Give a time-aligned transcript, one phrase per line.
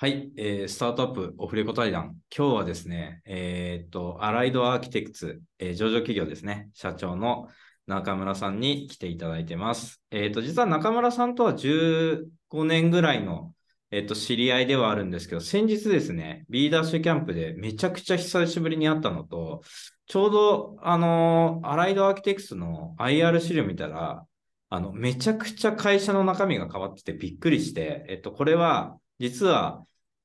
[0.00, 2.14] はい、えー、スタートアップオフレコ対談。
[2.32, 7.48] 今日はですね、えー、っと、アライドアーキテクツ、えー、上場企業ですね、社長の
[7.88, 10.00] 中村さんに来ていただいてます。
[10.12, 12.28] えー、っと、実は中村さんとは15
[12.64, 13.52] 年ぐらいの、
[13.90, 19.62] えっと、知り合いではあるんですけど、先日ですね、B ダッシュキャンプでめちゃくちゃ久しぶりに会ったのと、
[20.06, 24.24] ちょうど、あのアライドアーキテクツの IR 資料見たら、
[24.68, 29.84] あの、めちゃくちゃ会社の中身が変わっててびっくりして、えっと、これは、実は、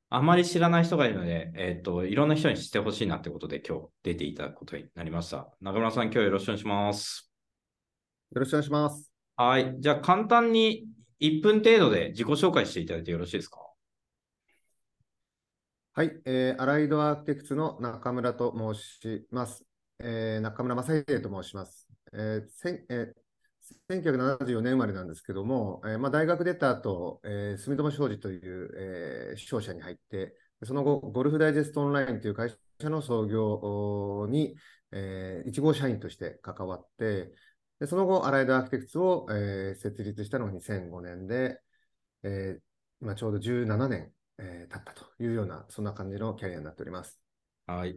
[0.09, 5.49] あまり知らない人がいるので、えっ、ー、と、いろんな人に知ってほしいなってことで今日出ていただくことになりました。
[5.59, 7.31] 中村さん、今日よろしくお願いします。
[8.31, 9.11] よろしくお願いします。
[9.35, 9.75] はい。
[9.79, 10.85] じゃあ、簡単に
[11.19, 13.57] 1分程度で自己紹介していただいてよろしいですか？
[15.93, 16.11] はい。
[16.25, 19.65] えー、アライドアーキテクツの中村と申します。
[19.99, 21.87] えー、中村正秀と申します。
[22.13, 23.22] えーせんえー
[23.89, 34.55] 1974年生まれなんですけども、えーまあ、大学出た後、えー、住友商事という、えー、商社に入って、その後、ゴルフダイジェストオンラインという会社の創業に、
[34.91, 37.31] えー、1号社員として関わって、
[37.79, 41.59] でその後、アライドアーキテクツを、えー、設立したのが2005年で、
[42.23, 42.61] えー、
[43.01, 47.19] 今ちょうど17年、えー、経ったというような、そんな感じのキャリアになっております。
[47.65, 47.95] はい。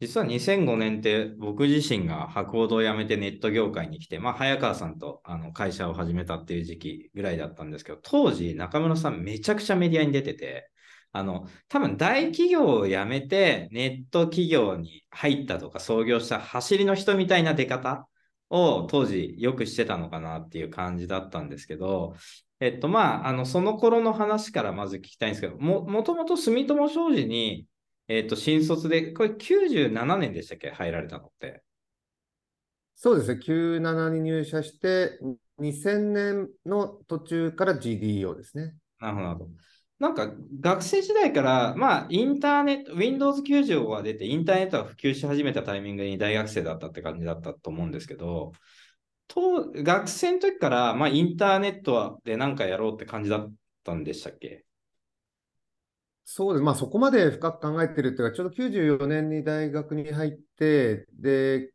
[0.00, 10.68] 実は2005年って僕自身が博報堂を辞めてネット業界に来て、まあ、早川さんとあの会社を始めたっていう時期ぐらいだったんですけど、当時中村さんめちゃくちゃメディアに出てて、
[11.12, 18.08] あの、多分大企業を辞めてネット企業に入ったとか創業した走りの人みたいな出方
[18.50, 22.16] を当時よくしてたのかなっていう感じだったんですけど、
[22.60, 27.66] えっとまあ、あのその頃の話からまず聞きたいんですけど、ももともと住友商事に
[28.08, 30.70] えっ、ー、と、新卒で、これ97年でしたっけ？
[30.70, 31.62] 入られたのって。
[32.94, 35.18] そうですね、97に入社して、
[35.58, 38.74] 2000年の途中から GDO ですね。
[39.00, 39.48] なるほど。
[39.98, 48.52] なんか学生時代から、まあ、インターネット、Windows 95が出て、インターネットが普及し始めたタイミングに大学生だったって感じだったと思うんですけど、
[49.28, 53.52] と学生の時から、まあ、インターネットで何かやろうって感じだっ
[53.84, 54.64] たんでしたっけ？
[56.24, 56.62] そうです。
[56.62, 61.70] まあそこまで深く考えてるっていうか、ちょうど94年に大学に入って、で、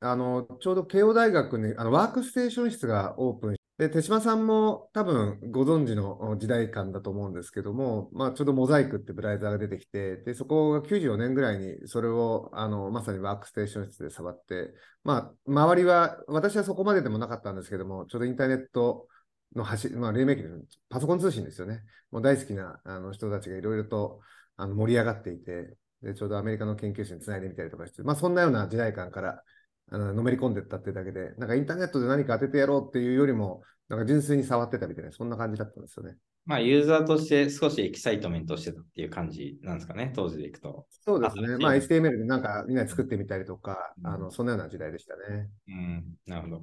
[0.00, 14.72] あの、ちょうど慶応大学にあのワークステーション室がオープンして、手島さんも多分ご存知の時代感だと思うんですけども、まあちょうどモザイクってブラウザーが出てきて、で、そこが94年ぐらいにそれをあのまさにワークステーション室で触って、
[15.02, 19.08] まあ周りは、私はそこまででもなかったんですけども、ちょうどインターネット
[19.56, 20.48] の走り、まあ、黎明期で
[20.88, 21.82] パソコン通信ですよね。
[22.10, 24.20] もう大好きなあの人たちがいろいろと
[24.56, 29.42] あの盛り上がっていてで、ちょうどアメリカの研究者につないでみたりとかして、まあ、そんなような時代感から
[29.90, 36.16] あののめり込んでいったっていうだけで、なんかインターネットで何か当ててやろうっていうよりも、なんか純粋に触ってたみたいな、そんな感じだったんですよね。
[36.44, 40.86] まあ、ユーザーとして少し excitement してたっていう感じなんですかね、当時でいくと。
[41.04, 41.58] そうですね。
[41.58, 45.48] まあ、HTML でなんかみんなで作ってみたりとか、うん、あのそんなような時代でしたね。
[45.68, 46.62] うん、なるほど。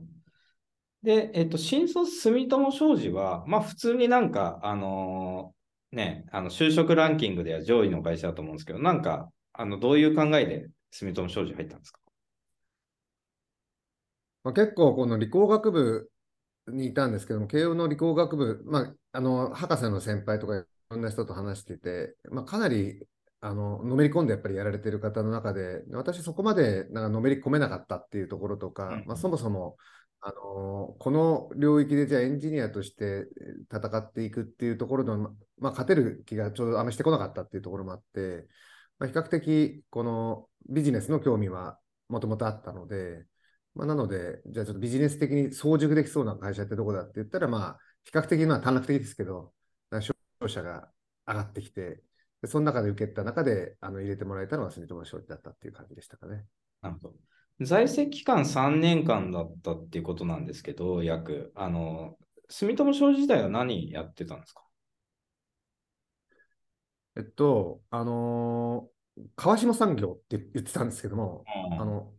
[1.06, 12.00] で、えっと、新卒住友商事は、まあ普通になんか、あのー、ね、あの就職ランキングでは上位の会社だと思うんですけど、なんか、あのどういう考えで住友商事入ったんですか、
[14.44, 16.10] まあ、結構、この理工学部
[16.70, 23.08] にいたんですけども、慶応の理工学部、まあ、あの博士の先輩とかいろんな人と話してて、まあ、かなり
[23.42, 29.78] あののめり込んでやっぱりやられてる方の中で、私そこまでなんかのめり込めなかったっていうところとか、うん、まあ、そもそも
[30.28, 33.28] あのこの領域でじゃあエンジニアとして
[33.72, 35.18] 戦っていくっていうところの、
[35.60, 38.48] まあ、勝てる気がちょうどあんましてこなかったっていうところもあって、
[38.98, 43.24] まあ、比較的このビジネスの興味はもともとあったので、
[43.76, 49.54] まあ、なので、じゃあちょっとビジネス的に早熟できそうな会社ってどこだって言ったら、まあ、比較的まあ短絡的ですけど、
[50.02, 50.90] 商社が
[51.28, 52.02] 上がってきて、
[52.48, 56.46] その中で受けた中であの入れてもらえたのが住友商事だったっていう感じでしたかね。
[56.82, 57.16] なるほど。
[57.62, 61.52] 在籍期間3年間だったっていうことなんですけど、約。
[61.56, 62.18] あの、
[62.50, 64.62] 住友商事時代は何やってたんですか？
[67.18, 72.12] えっと、あのー、川島産業って言ってたんですけども、うん、あの、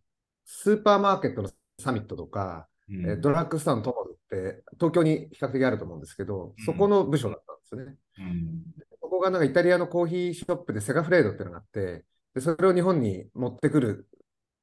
[0.46, 7.96] スーパーマーケットのサミットとか、うん、ドラッグストアのトモズって東京に比較的あると思うんですけど、そこの部署だったんですよね。
[8.18, 8.62] うん、
[9.02, 14.08] そこがなんかイタリアのコーヒーショップでセガフレードっていうのがあって、でそれを日本に持ってくる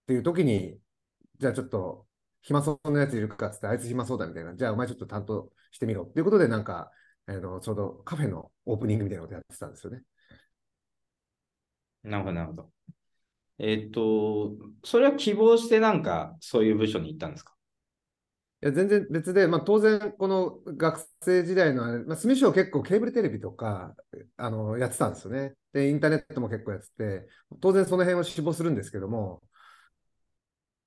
[0.04, 0.80] っていう時に、
[1.40, 2.06] じゃあちょっと
[2.42, 6.92] 暇そうなやついるかっつって、あいつ暇そうだみたいな、じゃあお前ちょっと担当してみろっていうことで、なんか、
[7.28, 10.02] えー、のちょうどカフェのオープニングみたいなことやってたんですよね。
[12.04, 12.72] なるほど、なるほど。
[13.60, 14.54] えっ、と、
[14.84, 17.54] それは希望してなんかそういう部署に行ったんですか？
[18.64, 23.94] や、全然別で、まあ、当然、この学生時代のまあ、住所結構ケーブルテレビとか
[24.38, 25.54] あのやってたんですよね。
[25.74, 27.28] で、インターネットも結構やってて、
[27.62, 29.42] 当然その辺を志望するんですけども、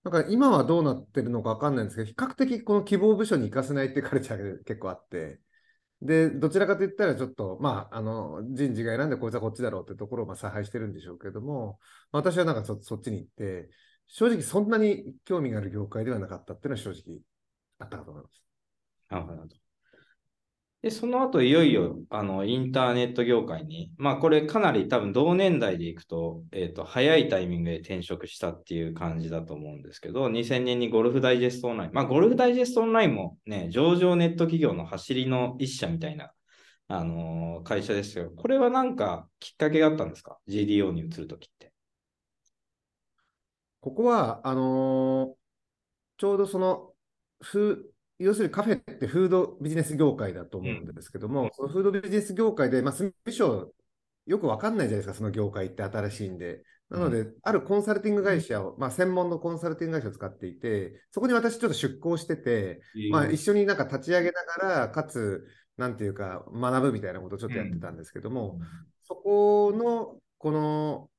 [0.06, 5.41] なんか今はどうなってるのか分かんないんですけど、比較的この希望部署に行かせないってカルチャーが結構あって、
[6.03, 11.81] で、どちらかといったらちょっと、まあ、あの、人事が選んでこいつはこっちだろうってところをまあ差配してるんでしょうけども、
[12.12, 13.70] 私はなんかそそっちに行って、
[14.06, 17.20] 正直そんなに興味がある業界ではなかったっていうのは正直
[17.81, 18.43] あったかと思います。
[19.26, 19.65] なるほど。
[20.86, 36.30] で、その後、いよいよ、あの、インターネット業界に、まあ、これかなり多分同年代でいくと、えっ、ー、と、早いタイミングで転職したっていう感じだと思うんですけど、2000年にゴルフダイジェストオンライン、まあ、ゴルフダイジェストオンラインもね、上場ネット企業の走りの一社みたいな、
[36.86, 41.72] あのー、会社ですけど、これはなんかきっかけがあったんですか ?GDO に移るときって。
[43.80, 45.34] ここは、あのー、
[46.18, 46.92] ちょうどその、
[48.18, 53.72] 要するにカフェってフードビジネス業界だと思うんですけども、うん、そのフードビジネス業界で、まあ、住所
[54.26, 56.62] よくわかんないじゃないですか、その業界って新しいんで。
[56.88, 62.80] なので、うん、あるコンサルティング会社を、まあ、専門のコンサルティング会社を使っていて、そこに私ちょっと出向してて、
[63.10, 65.46] まあ、一緒になんか立ち上げながら、かつ、
[65.76, 68.66] なんていうか、学ぶみたいなことをちょっとやってたんですけども、うん、
[69.02, 71.10] そこの、この、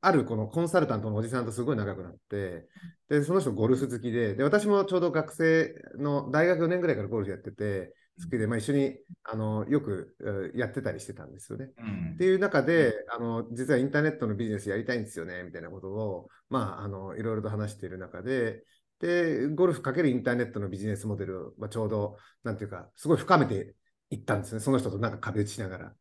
[0.00, 2.66] あるこのコンサルタントのおじさんとすごい仲良くなって、
[3.08, 10.16] で、その人ゴルフ好きで、で、私もちょうど学生の大学4年ぐらいからゴルフやってて、好きで、まあ、一緒にあのよく
[10.54, 11.70] やってたりしてたんですよね。
[11.78, 18.64] うん、っていう中であの、実はインターネットのビジネスやりたいんですよね、みたいなことを、まあ、あのいろいろと話している中で、
[19.00, 23.74] で、ゴルフかけるインターネットのビジネスモデルを、まあ、ちょうど、なんていうか、すごい深めて
[24.10, 24.60] いったんですね。
[24.60, 25.94] その人となんか壁打ちしながら。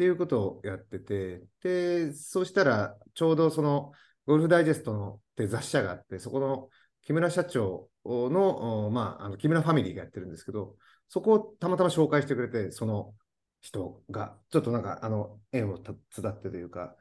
[0.00, 3.92] っていうことをやってて、で、そうしたら、ちょうどその、
[4.26, 6.70] ゴルフダイジェストのって雑誌社があって、そこの
[7.02, 10.74] 木村社長の、まあ、あの木村ファミリーがやってるんですけど、
[11.10, 13.12] そこをたまたま紹介してくれて、その
[13.60, 15.94] 人が、ちょっとなんか、あの、縁を伝
[16.30, 16.96] ってというか、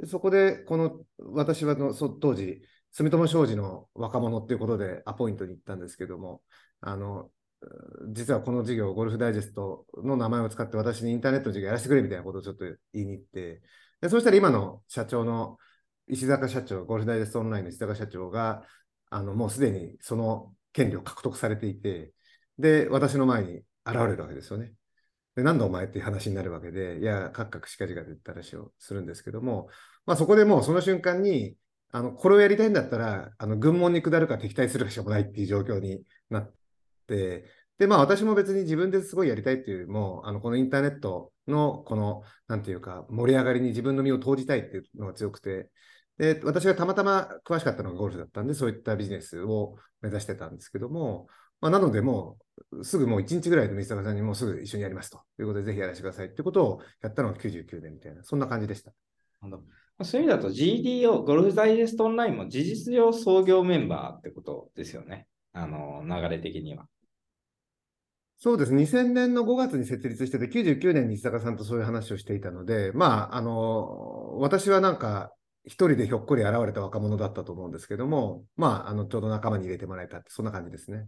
[0.00, 2.60] でそこで、この、私はのそ当時、
[2.90, 6.42] 住友商事の若者っていうことでアポイントに行ったんですけども、
[6.80, 7.30] あの、
[8.12, 13.62] 実はこの事業、ゴルフダイジェストの名前を使って私にインターネットの授業やらせてくれみたいなことをちょっと言いに行って、
[14.00, 15.58] でそうしたら今の社長の
[16.08, 18.64] 石坂社長、ゴルフダイジェストオンラインの石坂社長が、
[19.10, 22.12] あのもうすでにその権利を獲得されていて、
[22.58, 24.72] で、私の前に現れるわけですよね。
[25.36, 29.68] で、なんだお前っていう話になるわけで、いや、カクカクしかじかと言った話をするんですけども、
[30.04, 31.56] まあ、そこでもうその瞬間に、
[31.94, 36.52] あのこれをやりたいんだったら、あの軍門に下るか敵対するかしかもないっていう状況になっ、
[37.06, 37.44] で、
[37.86, 45.70] まあ私も別に自分ですごいやりたいっていうよりも、あのこのインターネットのこの、なんていうか、盛り上がりに自分の身を投じたいっていうのが強くて、
[46.18, 51.26] で、私がたまたま詳しかったのがゴルフだったんで、そういったビジネスを目指してたんですけども、
[51.60, 52.38] まあ、なので、も
[52.72, 58.92] うすぐもう1日ぐらいで水坂さんにもうすぐ一緒にやりますということで、ぜひやらせてくださいってことをやったのが99年みたいな、そんな感じでした。
[60.04, 65.26] そういう意味だと GDO、ゴルフダイジェストオンラインも事実上創業メンバーってことですよね。
[65.52, 66.86] あの、流れ的には。
[68.38, 68.72] そうです。
[68.72, 75.32] 2000年の5月に設立してて、99年に石坂さんとそういう話をしていたので、まあ、あの、私はなんか、
[75.64, 81.06] 一人でひょっこり現れた若者だったと思うんですけども、まあ、あの、ちょうど仲間に入れてもらえたって、そんな感じですね。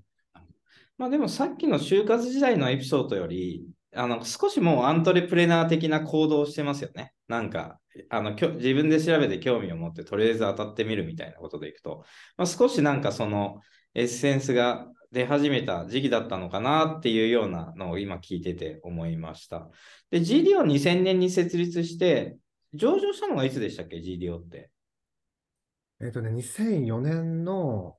[0.96, 7.12] まあでもさっきの就活時代のエピソードより、あの、少しもうアントレプレナー的な行動をしてますよね。
[7.26, 12.04] なんか、あの、自分で調べて興味を持って、とりあえず当たってみるみたいなことでいくと、
[12.36, 13.60] まあ、少しなんかその、
[13.94, 19.68] エッセンスが出始めた時期だったのかなっていうようなのを今聞いてて思いました。
[20.10, 22.36] で、GDO 2000年に設立して、
[22.74, 24.70] 上場したのがいつでしたっけ、GDO って。
[26.00, 27.96] えっ、とね、2004年の、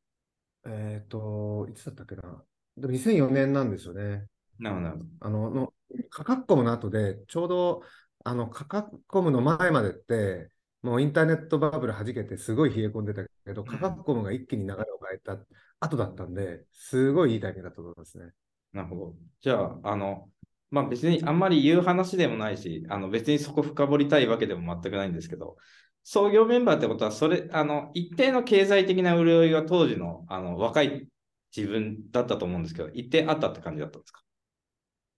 [0.65, 2.43] えっ、ー、と、いつだったっけな？
[2.75, 4.27] でも2004年なんですよね。
[4.59, 5.05] なるほど。
[5.21, 5.73] あの、の
[6.09, 7.83] カカッコムの後で、ちょうど、
[8.25, 10.49] あの、カカッコムの前までって、
[10.81, 15.37] もうインターネットバブル弾けてすごい冷え込んでたけど、カカッコムが一気に流れを変えた
[15.85, 18.31] 後だったんで、すごいいいタイミングだと思いますね。
[18.73, 19.15] なるほど。
[19.41, 20.29] じゃあ、あの、
[20.71, 25.57] まあ別にあんまり言う話でもないし、あの別にそこ深掘りたいわけでも全くないんですけど、
[26.03, 31.07] 創業メンバーってことは、それ、あの、一定の経済的な潤いが当時のあの若い
[31.55, 34.21] 自分だったと思うんですけど、一定あったって感じだったんですか？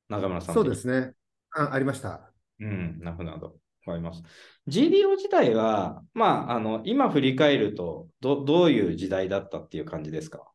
[0.10, 0.56] 中村さん。
[0.56, 1.14] そうですね。
[1.52, 2.32] あありました。
[2.60, 3.54] うん、なるほど、なるほど。
[3.88, 4.22] わかります。
[4.68, 10.46] GDO 自体は、まあ、あの、今振り返ると、ど、どういう時代だったっていう感じですか？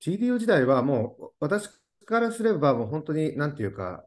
[0.00, 1.68] ?GDO 時代はもう、私
[2.04, 4.04] からすれば、もう本当に、なんていうか、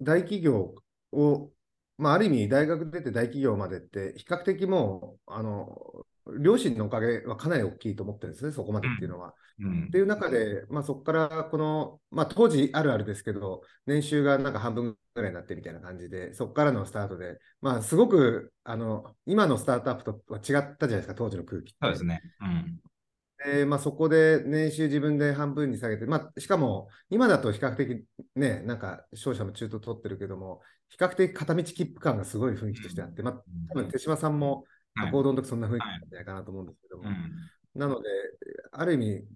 [0.00, 0.74] 大企業
[1.12, 1.50] を、
[1.98, 6.06] まあ、ある意味、大学出て大企業までって、比較的もう、あの、
[6.38, 9.28] 両親のおかげはかなり大きいと思ってるんですね、そこまでっていうのは。
[9.28, 9.40] うん
[9.88, 21.74] っていう中で、まあ、そこからこの、まあ、当時あるあるですけど、年収がなんか半分ぐらいになってみたいな感じで、そこからのスタートで、まあ、すごくあの今のスタートアップとは違ったじゃないですか、当時の空気。
[21.80, 22.22] そうですね。
[22.40, 22.80] うん。
[23.44, 28.04] でまあ、そこで年収自分で半分に下げて、まあ、しかも今だと比較的
[28.34, 33.34] ね、なんか商社も中途取ってるけども、比較的片道切符感がすごい雰囲気としてあって、まあ、
[33.68, 35.10] 多分手嶋さんもはい。
[35.12, 37.50] 行動の時そんな雰囲気なんじゃないかなと思うんですけども、うん。
[37.74, 38.08] なので、
[38.72, 39.28] ある意味、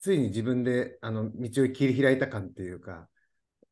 [0.00, 3.08] ついに自分であの道を切り開いた感っていうか、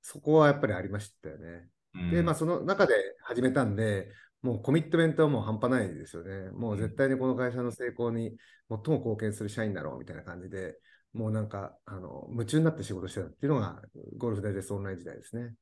[0.03, 1.69] そこはやっぱりありましたよね。
[1.95, 2.11] うん。
[2.11, 4.11] で、まあ、その中で始めたんで、
[4.43, 6.51] もうコミットメントはもう半端ないですよね。
[6.53, 8.37] もう絶対にこの会社の成功に
[8.69, 10.79] 最も貢献する社員だろうみたいな感じで、
[11.13, 13.81] もうなんかあの夢中になって仕事してたっていうのが
[14.17, 15.55] ゴルフダイジェストオンライン時代ですね。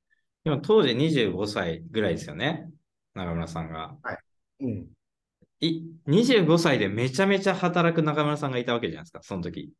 [0.44, 2.68] でも当時25歳ぐらいですよね。
[3.14, 3.96] 中村さんが。
[4.60, 4.86] うん。
[5.60, 9.72] い25歳でめちゃめちゃ働く中村さんがいたわけじゃないですか、その時。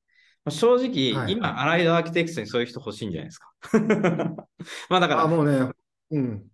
[0.45, 3.51] まあ正直、はい今、アライドアーキテクトにそういう人欲しいんじゃないですか。
[4.89, 5.71] まあだから、あ、もうね、
[6.11, 6.47] うん。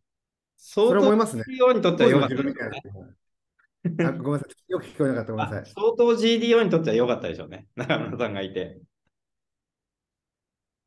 [0.64, 2.70] 相それ思い当ますね GDO にとっては良かった当時ので自しょう分みたい
[4.04, 4.08] な。
[4.08, 4.72] あごめんなさい。
[4.72, 5.32] よく聞こえなかった。
[5.32, 5.62] ごめんなさい。
[5.62, 7.66] あ 相当 GDO にとっては良かったでしょうね。
[7.74, 8.80] 中村さんがいて。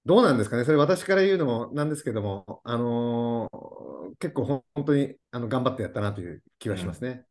[0.06, 3.86] どうなんですかね、それ私から言うのもなんですけども、あのー
[4.20, 7.26] 結構本当にあの頑張ってやったなという気はしますね。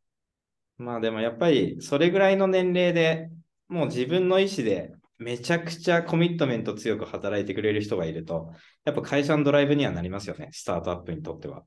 [0.77, 3.29] まあでもやっぱりそれぐらいの年齢で
[3.69, 8.51] もう自分の意思でめちゃくちゃコミットメント強く働いてくれる人がいると、
[8.83, 11.63] やっぱ会社のドライブにはなりますよね、スタートアップにとっては。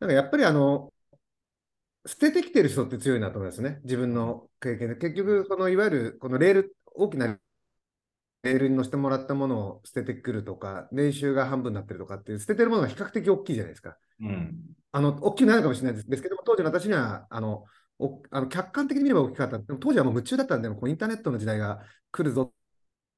[0.00, 0.92] なんかやっぱりあの、
[2.06, 4.96] 捨ててきてる人って強いなと思いますね、自分の経験で。
[4.96, 7.38] 結局、そのいわゆるこのレール、大きな
[8.42, 13.96] レールに乗せてもらったものを捨ててくるとか、年収が半分になってるとかっていう、捨ててるものが比較的大きいじゃないですか。
[14.20, 14.54] うん。
[14.92, 17.64] あの大きくないのかもしれないですけども、当時の私にはあの
[17.98, 19.58] おあの客観的に見れば大きかった。
[19.58, 21.80] でも当時はもう夢中だったんで、もうインターネットの時代が
[22.12, 22.52] 来るぞ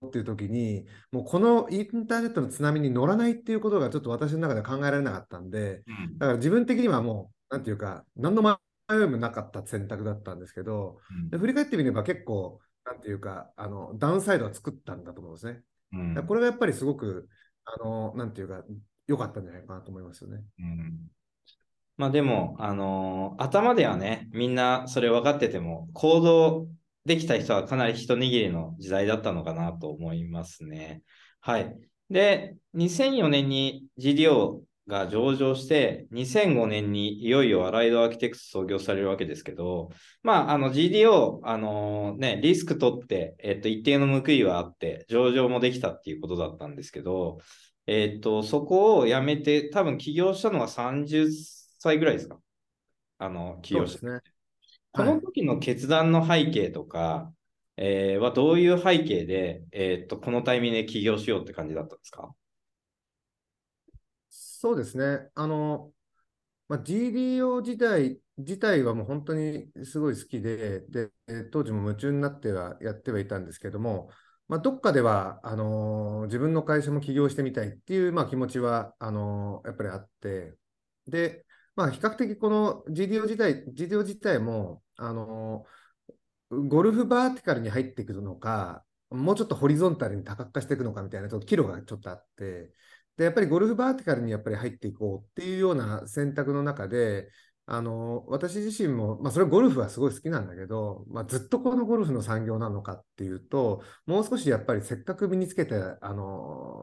[0.06, 8.56] っていう時に、もうこのインターネットの津波に乗らないっていうことがちょっと私の中では考えられなかったんで、うんだから自分的にはもう、なんていうか、何の迷
[9.04, 10.98] いもなかった選択だったんですけど、
[11.30, 15.62] で振り返ってみれば結構、なんていうか、あのダウンサイドは作ったんだと思うんですね。
[16.26, 17.28] これがやっぱりすごく、
[17.64, 18.62] あのなんていうか、
[19.06, 20.42] 良かったんじゃないかなと思いますよね。
[20.58, 21.10] うん
[21.98, 26.68] まあでも、あのー頭ではね、みんなそれ分かってても、行動
[27.06, 31.02] できた人はかなり一握りの時代だったのかなと思いますね。
[31.40, 31.74] はい。
[32.10, 39.90] で、2004年に GDO が上場して、2005年にいよいよアライドアーキテクス創業されるわけですけど、
[40.24, 47.38] まあ、あの GDO、あのーね、リスク取って、えっと、一定の報いはあって、上場もできたっていうことだったんですけど、
[47.86, 52.38] えっと、そこを辞めて、多分起業したのが30歳ぐらいですか？
[53.18, 53.98] あの、起業した。
[54.00, 54.35] そうですね。
[54.96, 57.32] はいこの時の決断の背景とか、
[57.76, 62.34] えーはどういう背景で、えっと、このタイミングで起業しようって感じだったんですか？
[64.28, 65.28] そうですね。
[65.34, 65.92] あの、
[66.68, 71.10] まあ、GDO 時代自体はもう本当にすごい好きで、で、
[71.52, 74.10] 当時も夢中になってはやってはいたんですけども、
[74.48, 80.56] まあ、どっかではあの自分の会社も起業してみたいっていう、まあ、気持ちはあのやっぱりあって、
[81.06, 85.64] で、まあ、比較的この GDO 自体、GDO 自体もあの
[86.50, 92.72] ゴルフバーティカルに入っていくのか、もうちょっとホリゾンタルに多角化していくのかみたいな、ちょっと岐路がちょっとあって、
[93.16, 97.30] で、やっぱりゴルフバーティカルにやっぱり入っていこうっていうような選択の中で、
[97.68, 105.98] あの私自身も、まあ、それはゴルフはすごい好きなんだけど、まあ、ずっとこのゴルフの産業なのかっていうと、もう少しやっぱりせっかく身につけた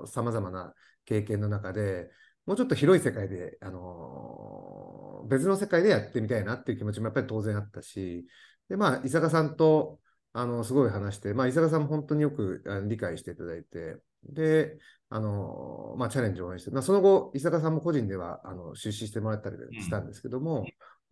[0.08, 0.74] さまざまな
[1.06, 2.10] 経験の中で、
[2.46, 8.26] もうちょっと広い世界で、あの別の世界でやってみたいなっていう気持ちもやっぱり当然あったし、
[8.70, 10.00] で、まあ、伊坂さんと
[10.34, 14.78] あのすごい話して、まあ、伊坂さんも本当によく理解していただいて、で、
[15.10, 20.66] あのまあ、チャレンジを応援して、まあ、その後、伊坂さんも個人ではあの出資してもらったりしたんですけども、うん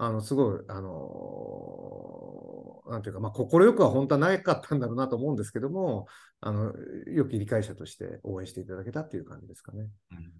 [0.03, 6.07] あのすごい、あのなんていうか、まあ、快くは本当はなかったんだろうなと思うんですけども、
[6.39, 6.73] あの
[7.05, 9.89] 良き理解者として応援していただけたっていう感じですかね。
[10.11, 10.31] うん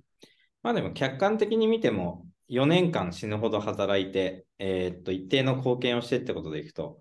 [0.63, 6.99] まあでも客観的に見ても、4年間死ぬほど働いて、えーっと、一定の貢献をしてってことでいくと、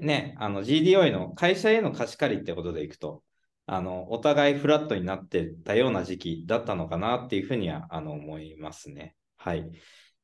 [0.00, 3.22] ね、GDO への会社への貸し借りってことでいくと、
[3.66, 9.16] あの、お互いフラットになってたような時期だったのかなっていうふうにはあの思いますね。
[9.36, 9.70] はい。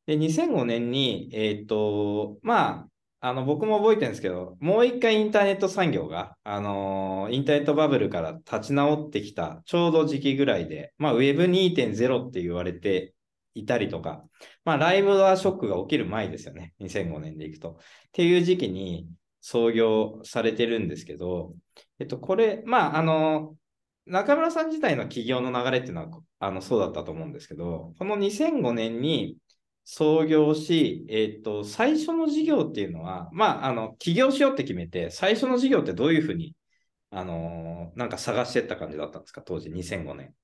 [0.07, 2.89] で、2005年に、えーっと、まあ、
[3.27, 13.15] あの僕も覚えてるんですけど、もう一回インターネット産業が、あのインターネットバブルから立ち直ってきたちょうど時期ぐらいで、まあ、Web2.0 って言われて
[13.55, 14.23] いたりとか、
[14.67, 17.71] まあ、ライブドアショックが起きる前ですよね、2005年でいくと。
[17.71, 17.77] っ
[18.13, 19.09] ていう時期に、
[19.41, 21.55] 創業されてるんですけど、
[21.99, 23.57] えっと、これ、まあ、あの、
[24.07, 29.37] 中村さん自体の起業の流れっていうのはあのそうだったと思うんですけど、この2005年に
[29.85, 36.57] 創業し、えっと、最初の事業っていうのは、まあ、あの、起業しようって決めて、最初の事業ってどういうふうに、
[37.11, 40.35] あのなんか探してった感じだったんですか、当時2005年。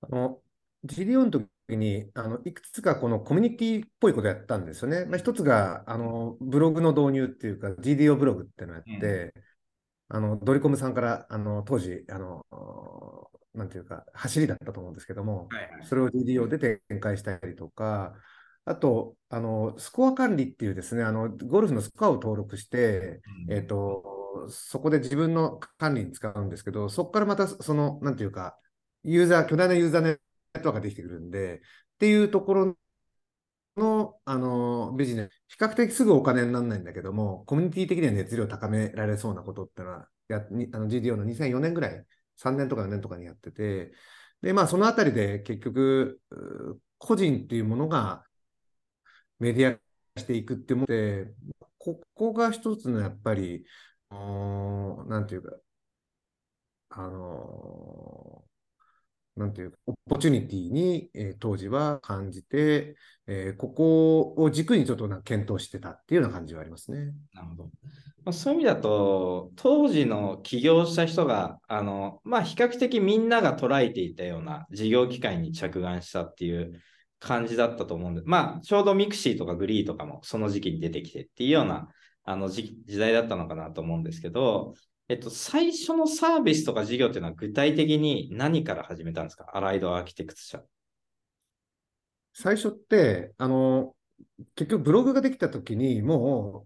[0.00, 0.42] あの、
[0.84, 5.04] GDO の時に、あの、いくつかこのコミュニティっぽいことやったんですよね。
[5.06, 9.42] まあ、一つが、あの、ブログの導入っていうか、GDO ブログっていうのをやって、うん、
[10.14, 12.44] あの、ドリコムさんから、あの、当時、あの、
[13.54, 18.14] なんていうか、走りだったと思うんですけども、はいはい、それを GDO で展開したりとか、
[18.66, 28.58] あと、あの、スコア管理っていうですね、あの、ゴルフのスコアを登録して、うん、えっ、ー、と、そこで自分の管理に使うんですけど、そこからまた、その、なんていうか、
[29.04, 30.20] ユーザー、巨大なユーザーネット
[30.54, 31.58] ワークができてくるんで、っ
[31.98, 32.76] ていうところ
[33.76, 43.92] の、あの、ビジネス、比較的すぐお金にならないんだけども、コミュニティ的には熱量を高められそうなことってのは、やあの GDO の2004年ぐらい、3年とか4年とかにやってて、
[44.42, 46.20] で、まあ、そのあたりで結局、
[46.98, 48.24] 個人っていうものが
[49.38, 49.78] メディ
[50.16, 51.34] アしていくって思って、
[51.78, 53.64] ここが一つのやっぱり、
[54.10, 55.56] なんていうか、
[56.90, 58.44] あの
[59.36, 62.96] なんていうか、 opportunity に、えー、当時は感じて、
[63.26, 67.12] えー、ここを軸にちょっとな検討してたっていうような感じはありますね。
[67.32, 67.64] なるほど。
[68.24, 76.80] まあ、そういう意味だと、当時の起業した人が、あの、まあ、比較的みんなが捉えていたような事業機会に着眼したっていう
[77.18, 81.88] 感じだったと思うんで、まあ、ちょうど mixiとか GREEとかもその時期に出てきてっていうような
[82.24, 84.74] あの時代だったのかなと思うんですけど、
[85.12, 89.44] えっと、最初のサービスとか事業っていうのは具体的に何から始めたんですか？
[89.52, 90.62] アライドアーキテクツ社。
[92.32, 93.94] 最初って、あの、
[94.54, 96.64] 結局ブログができたときに、も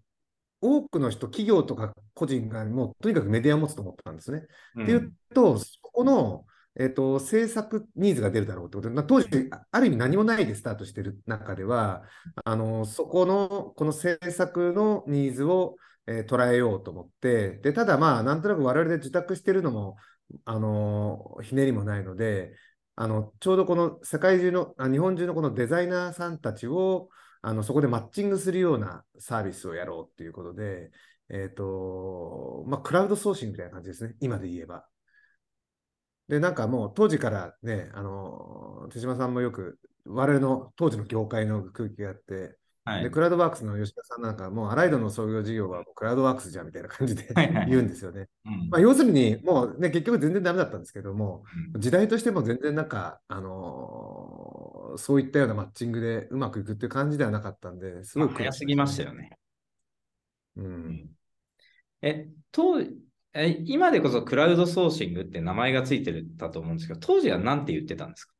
[0.63, 4.43] う多くの人、企業とか個人がもうとにかくメディアを持つと思ったんですね。
[4.77, 6.45] うん、っていうと、そこの、
[6.79, 12.05] えっ、と、制作ニーズが出るだろうってことで、当時、ある意味何もないでスタートしてる中では、
[12.45, 19.97] あの、そこの、この制作のニーズを、えー、捉えようと思って、で、ただまあ、なんとなく我々で受託してるのも、
[20.45, 22.55] あのー、ひねりもないので、
[22.97, 27.11] あの、ちょうどこの世界中の、あ日本中のこのデザイナーさんたちを、
[27.43, 30.91] あの、そこでマッチングするようなサービスをやろうっていうことで、
[31.29, 34.15] えっ、ー、と、まあ、クラウドソーシングみたいな感じですね。
[34.21, 34.89] 今で言えば。
[36.29, 47.29] で、なんかもう当時からね、あの、手島さんもよく、我々の当時の業界の空気があって、はい、で、クラウドワークスの吉田さんなんか、もうアライドの創業事業はクラウドワークスじゃんみたいな感じで
[47.69, 48.29] 言うんですよね。
[48.71, 51.43] まあ、要するに、もうね、結局全然ダメだったんですけども、
[51.75, 59.31] うん、時代としても全然なんか、あのー、そういったようなマッチングでうまくいくっていう感じではなかったんで、すごい、まあ、早すぎましたよね。
[60.57, 61.11] うん。
[62.03, 62.81] え、と、
[63.35, 68.36] え今でこそクラウドソーシングって名前がついてるだと思うんですけど、当時は何て言ってたんですか？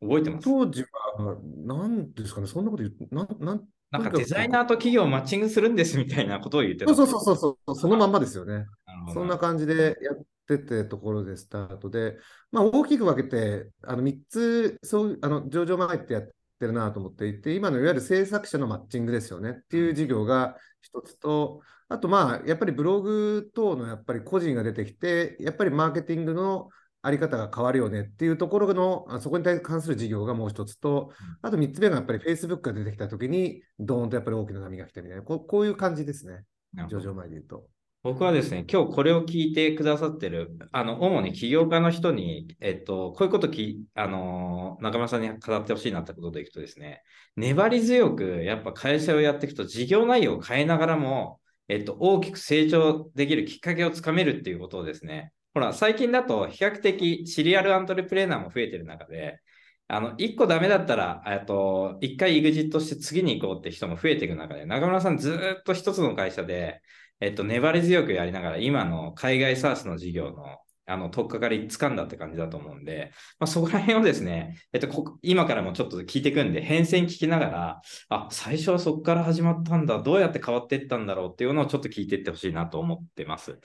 [0.00, 0.44] 覚えてます？
[0.44, 6.94] 当時は、なんですかね、そんなこと言って、なんなんなんかデザイナーと企業をマッチングするんですみたいなことを言ってた。
[6.94, 8.66] そうそうそうそう、そのまんまですよね。
[9.14, 12.16] そんな感じでやっててところでスタートで、
[12.52, 26.68] まあ、大きく分けて、あの3つそうあの上場前ってやってるなと思っていて、今のいわゆる制作者のマッチングですよねっていう事業が一つと、あとまあ、やっぱりブログ等のやっぱり個人が出てきて、やっぱりマーケティングの
[27.00, 36.44] あり方が変わるよねっていうところの、そこに関する事業がもう一つと、あと3つ目がやっぱり Facebook が出てきたときに、どーんとやっぱり大きな波が来たみたいな、こうこういう感じですね、
[36.88, 37.66] 上場前で言うと。
[38.04, 47.02] 僕はですね、今日これを聞いてくださってる、あの、主に起業家の人に、えっと、こういうことき、あの、中村さんに語ってほしいなってことでいくとですね、
[47.36, 59.40] 粘り強く、やっぱ会社をやっていくと、事業内容を変えながらも、えっと、大きく成長できるきっかけをつかめるっていうことをですね、ほら、最近だと比較的シリアルアントレプレーナーも増えてる中で、
[59.88, 66.82] あの、一個ダメだったら、えっと、一回 EXIT して次に行こうって人も増えていく中で、中村さんずっと一つの会社で、
[67.20, 70.58] えっと、粘り強くやりながら、今の海外サースの事業の
[70.88, 83.58] あの、とっかかり掴んだって感じだと思うんで、まあ、そこら辺をですね、えっと、今からもちょっと聞いていくんで、変遷聞きながら、あ、最初はそこから始まったんだ、どうやって変わっていったんだろうっていうのをちょっと聞いていってほしいなと思ってます。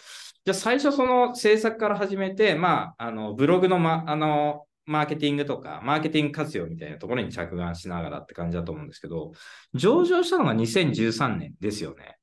[0.45, 9.31] じゃあ、最初その制作から始めて、まあ、あの、ブログの、ま、あの、マーケティングとか、マーケティング活用みたいなところに着眼しながらって感じだと思うんですけど、
[9.73, 12.17] 上場したのが2013年ですよね。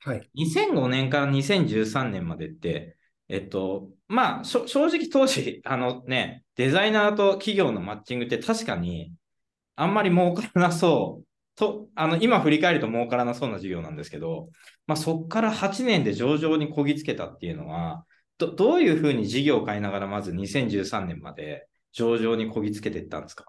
[0.00, 0.30] はい。
[0.34, 2.96] 2005年から2013年までって、
[3.28, 9.12] えっと、まあ、正直当時、あのね、デザイナーと企業のマッチングって確かに、
[9.76, 14.50] あんまり儲からなそうと、あの、今振り返ると儲からなそうな事業なんですけど、
[14.86, 18.06] まあ、そこから8年で上場にこぎつけたっていうのは、
[18.38, 23.46] どどういうふうに事業を変えながら、まず2013年まで上場にこぎつけていったんですか？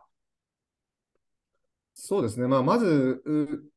[1.98, 2.48] そうですね。
[2.48, 3.24] まあ、まず、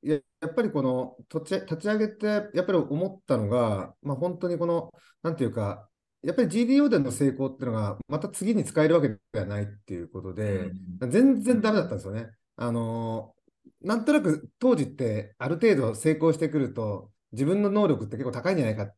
[0.02, 5.87] ややっぱりこの立ち立ち上げて、やっぱり思ったのが、まあ、本当にこの、なんていうか、
[6.22, 10.70] やっぱり GDO での成功っていうのが、また次に使えるわけではないっていうことで、
[11.08, 12.30] 全然ダメだったんですよね。
[12.56, 13.34] あの、
[13.82, 18.94] なんとなく当時ってある程度成功してくると、自分の能力って結構高いんじゃないかっ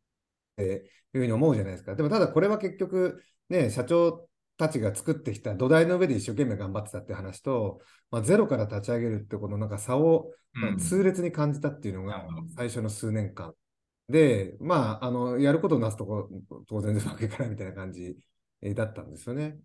[0.56, 0.62] て
[1.14, 1.94] いうふうに思うじゃないですか。
[1.94, 7.80] でもただこれは結局、ね、社長たちが作ってきた土台の上で一生懸命頑張ってたって話と、
[8.10, 13.54] まあ、ゼロから立ち上げるってこのなんか差を、まあ、痛烈に感じたっていうのが最初の数年間。
[14.10, 16.28] で、まあ、あの、やることなすとこ、
[16.68, 18.16] 当然ですわけからみたいな感じ
[18.74, 19.58] だったんですよね。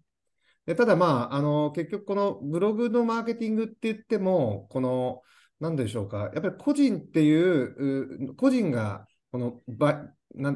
[0.65, 5.21] でただまあ、あの、結局このブログのマーケティングって言っても、この、
[5.59, 10.55] なんでしょうか、やっぱり個人っていう、個人が、このばな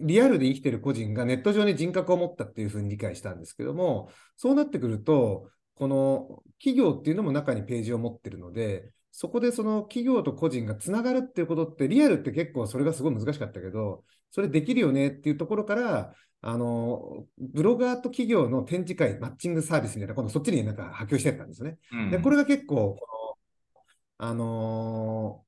[0.00, 21.78] リアルで生きてる個人がネット上に人格を持ったっていうふうに理解したんですけども、そうなってくると、この企業っていうのも中にページを持ってるので、そこでその企業と個人がつながるっていうことって、リアルって結構それがすごい難しかったけど、それできるよねっていうところから、あの、ブロガーと企業の展示会、マッチングサービスみたいな、今度そっちになんか波及してたんですね。
[21.90, 23.08] うん、で、これが結構、こ
[24.20, 25.44] の、あの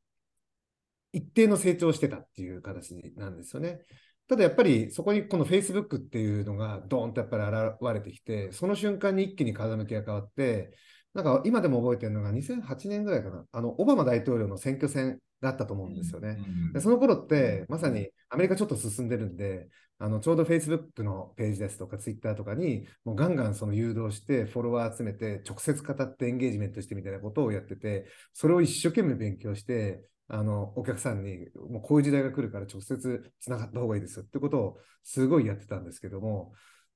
[1.14, 3.82] ー、一定の成長してたっていう形なんですよね。
[4.26, 10.72] ただやっぱりそこにこの Facebook っていうのがドーンとやっぱり現れてきて、その瞬間に一気に風向きが変わって、
[11.14, 16.38] なんか今でも覚えてるのが2008年ぐらいかな、あのオバマ大統領の選挙戦だったと思うんですよね。
[16.72, 19.68] でその頃ってまさにアメリカちょっと進んでるんで、
[19.98, 36.52] あのちょうど Facebook のページですとか Twitter とかにもうガンガンその誘導してフォロワー集めて直接語ってエンゲージメントしてみたいなことをやってて、それを一生懸命勉強して、あの、お客さんに、もうこういう時代が来るから直接つながった方がいいですよってことをすごいやってたんですけども、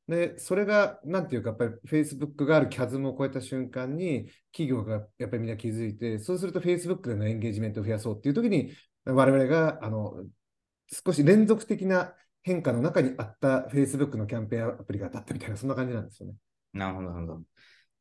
[0.08, 8.72] で、それが、なんていうか、やっぱり Facebook があるキャズムを超えた瞬間に、企業がやっぱりみんな気づいて、そうすると Facebook でのエンゲージメントを増やそうっていう時に、
[9.04, 10.24] 我々が、あの、
[10.90, 16.34] 少し連続的な変化の中にあった Facebook のキャンペーンアプリが当たったみたいな、そんな感じなんですよね。
[16.74, 17.42] なるほど、なるほど。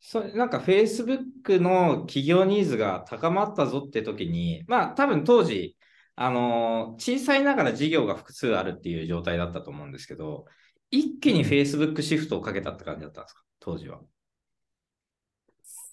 [0.06, 5.78] そなんか Facebook の企業ニーズが高まったぞって時に、まあ多分当時、
[6.16, 10.46] あの小さいながら事業が複数あるっていう状態だったと思うんですけど、
[10.94, 14.00] 一気に Facebook シフトをかけたって感じだったんですか、当時は。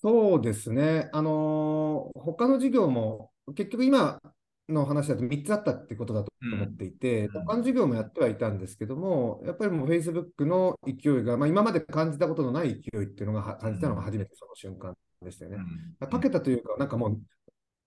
[0.03, 1.09] そうですね。
[1.15, 4.21] あの他の事業も結局今
[4.69, 15.57] の話だと3つあったってことだと思っていて、うん、他の授業もやってはいたんですけども、やっぱりもう Facebook の勢いが、まあ、今まで感じたことのない勢いっていうのが感じたのが初めてその瞬間でしたよね。
[16.03, 17.21] うん、かけたというか、なんかもう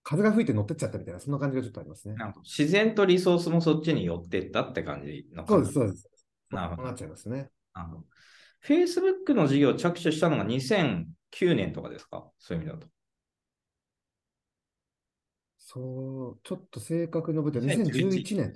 [0.01, 2.15] 風が吹いて乗ってっちゃったみたいな、そんな感じがちょっとありますね。
[2.43, 6.09] 自然とリソースもそっちに寄っていったって感じのそうです、そうです。
[6.53, 6.87] なるほど。
[6.87, 7.49] なっちゃいますね。
[8.65, 11.05] Facebook の事業を着手したのが2009
[11.55, 12.25] 年とかですか？
[12.39, 12.87] そういう意味だと。
[15.57, 18.53] そう、ちょっと正確の舞台、2011年。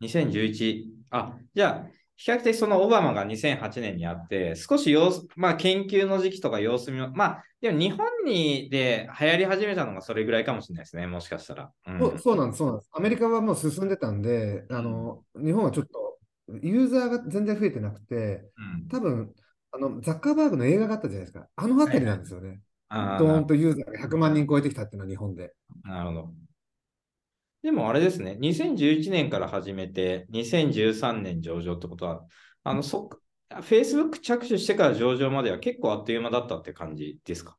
[0.00, 0.84] 2011。
[1.10, 11.72] あ、じゃあ、比較的そのオバマが2008年にあって、少し様子、まあ研究の時期とか様子見まあ、でも日本にで流行り始めたのがそれぐらいかもしれないですね、もしかしたら。
[11.86, 12.90] うん、そうそうなんです、そうなんです。
[12.92, 16.01] アメリカはもう進んでたんで、あの、日本はちょっと
[16.60, 19.32] ユーザーが全然増えてなくて、うん、多分
[19.72, 21.48] あのザッカーバーグの映画があったじゃないですか。
[21.56, 22.60] あのあたりなんですよね。
[22.88, 25.54] はい、ドーンとユーザーが100万人超えてきたっていうのは日本で。
[25.84, 26.32] なるほど。
[27.62, 32.26] でもあれですね、2011年から始めて、2013年上場ってことは、
[32.64, 33.08] あの、そ、
[33.50, 37.56] Facebook 着手してから上場までは結構あっという間だったって感じですか？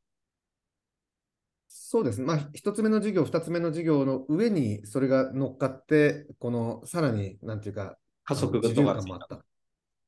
[1.68, 2.26] そうですね。
[2.26, 9.44] まあ、一つ目の事業、二つ目の事業の上にそれが乗っかって、このさらに、なんていうか、加速度がついた。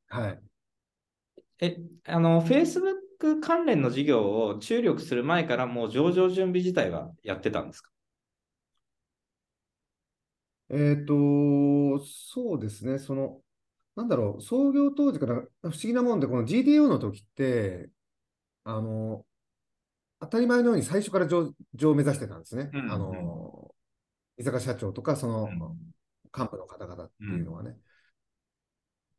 [0.08, 0.40] はい。
[1.60, 7.90] え、あの、Facebook 関連の事業を注力する前からもう上場準備自体はやってたんですか？
[10.68, 13.40] えっと、そうですね、その、
[13.94, 17.88] なんだろう、創業当時から不思議なもんで、この GDO の時って、
[18.64, 19.24] あの、
[20.20, 22.70] 当たり前のように最初から上場を目指してたんですね。
[22.72, 23.74] うん、あの、
[24.38, 25.48] 伊坂社長とか、その
[26.36, 27.76] 幹部の方々っていうのはね。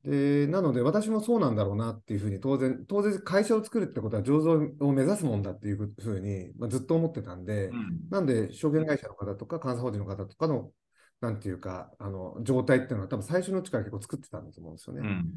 [0.04, 4.54] うん、で、なので私もそうなんだろうなっていうふうに当然、当然会社を作るってことは上場
[4.86, 10.72] を目指すもんだっていうふうに、まあ、ずっと思ってたんで、うん、なんで証券会社の方とか監査法人の方とかの
[11.20, 15.02] なんていうか、あの、状態っていうのは多分最初のうちから結構作ってたんだと思うんですよね。
[15.02, 15.32] うん、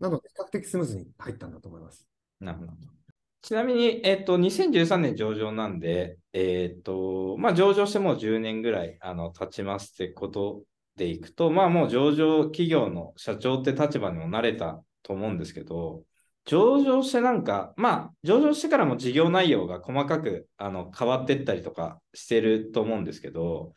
[0.00, 2.06] なので、比較的スムーズに入ったんだと思います。
[2.40, 2.72] なるほど。
[3.40, 10.62] ちなみに、えっと、2013年上場なんで、えっと、まあ、上場してもう10年ぐらい、あの、経ちますってこと
[10.96, 16.02] でいくと、まあ、もう上場企業の社長って立場にも慣れたと思うんですけど、
[16.44, 23.74] 上場してなんか、まあ、上場してからも事業内容が細かくあの変わってったりとかしてると思うんですけど、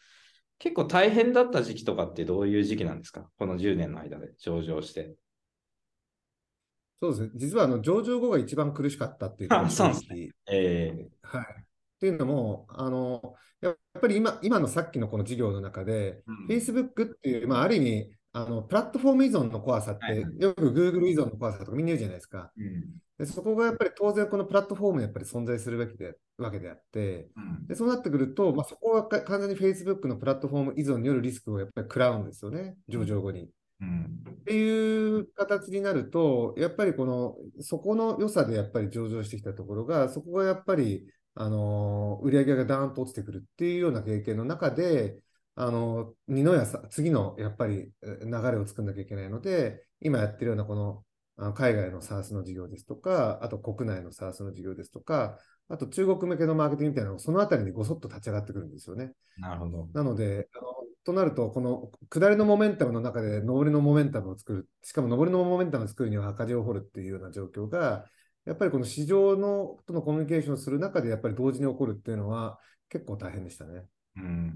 [0.58, 3.30] 結構大変だった時期とかってどういう時期なんですか？
[3.38, 5.16] この10年の間で上場して。
[7.02, 7.32] そうですね。
[7.36, 11.66] 実はあの上場後が一番苦しかったっていうのがあ そうなん正直えはい。
[11.96, 16.56] っていうのも、あの、やっぱり今、今のさっきのこの事業の中で、うん。
[16.56, 20.42] Facebook っていう、まあ、ある意味、あの、プラットフォーム依存の怖さって、はいはい。
[20.42, 22.52] よく Google 依存の怖さとかみんな言うじゃないですか。
[22.58, 22.84] うん。
[23.18, 27.68] で、そこがやっぱり当然このプラットフォームにやっぱり存在するべきで、わけであって、うん。
[27.68, 33.50] で、そうなってくると、まあ、そこはか完全に Facebook のプラットフォーム依存によるリスクをやっぱり食らうんですよね、上場後に。
[33.80, 34.24] うん。
[34.30, 45.22] っていう形になると、やっぱりこの、そこの良さでやっぱり上場してきたところが、そこがやっぱり、あの売り上げがダーンと落ちてくるっていうような経験の中で、
[45.56, 59.14] あの二の矢さ、次のやっぱりえ流れを作んなきゃいけないので、今やってるようなこの海外の SaaS の事業ですとか、あと国内の SaaS の事業ですとか、あと中国向けのマーケティングみたいなのがそのあたりにごそっと立ち上がってくるんですよね。
[59.38, 59.88] なるほど。
[59.94, 68.06] なので、あのとなると、この下りのモメンタムの中で上りのモメンタムを作る、しかも上りのモメンタムを作るには赤字を掘るっていうような状況が、
[68.46, 73.84] やっぱりこの市場のとのコミュニケーションをする中で、やっぱり同時に起こるっていうのは結構大変でしたね。
[74.18, 74.54] うん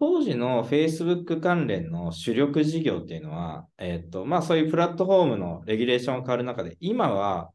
[0.00, 7.50] 当時の Facebook 関連の主力事業っていうのは、えっと、まあそういうプラットフォームのレギュレーションが変わる中で、今は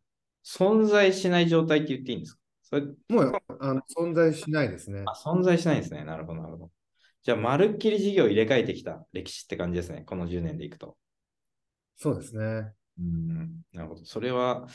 [0.45, 2.39] 存在しない状態って言っていいんですか？
[2.63, 5.03] それもうあの存在しないですね。
[5.05, 6.03] あ存在しないんですね。
[6.03, 6.71] なるほど、なるほど。
[7.23, 10.03] じゃあ、まるっきり事業を入れ替えてきた歴史って感じですね。
[10.05, 10.97] この10年でいくと。
[11.95, 12.73] そうですね。
[12.99, 14.03] うん、なるほど。
[14.03, 14.67] それは、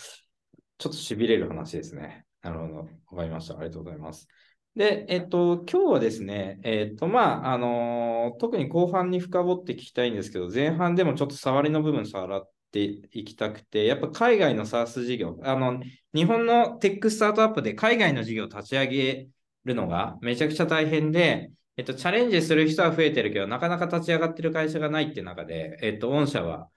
[0.79, 2.25] ちょっと痺れる話ですね。
[2.43, 2.75] なるほど。
[2.77, 2.87] わ
[3.19, 3.55] かりました。
[3.55, 4.29] ありがとうございます。
[4.77, 15.81] で、えっと、今日はですね、えっと、まあ、あの特に後半に深掘って聞きたいんですけど、前半でもちょっと触りの部分触っていきたくて、やっぱ海外の SaaS 事業、あの、
[16.15, 19.29] 日本のテックスタートアップで海外の事業を立ち上げ
[19.65, 26.69] るのがめちゃくちゃ大変で、えっと、チャレンジする人は増えてるけど、なかなか立ち上がってる会社がないって中で、えっと、御社は、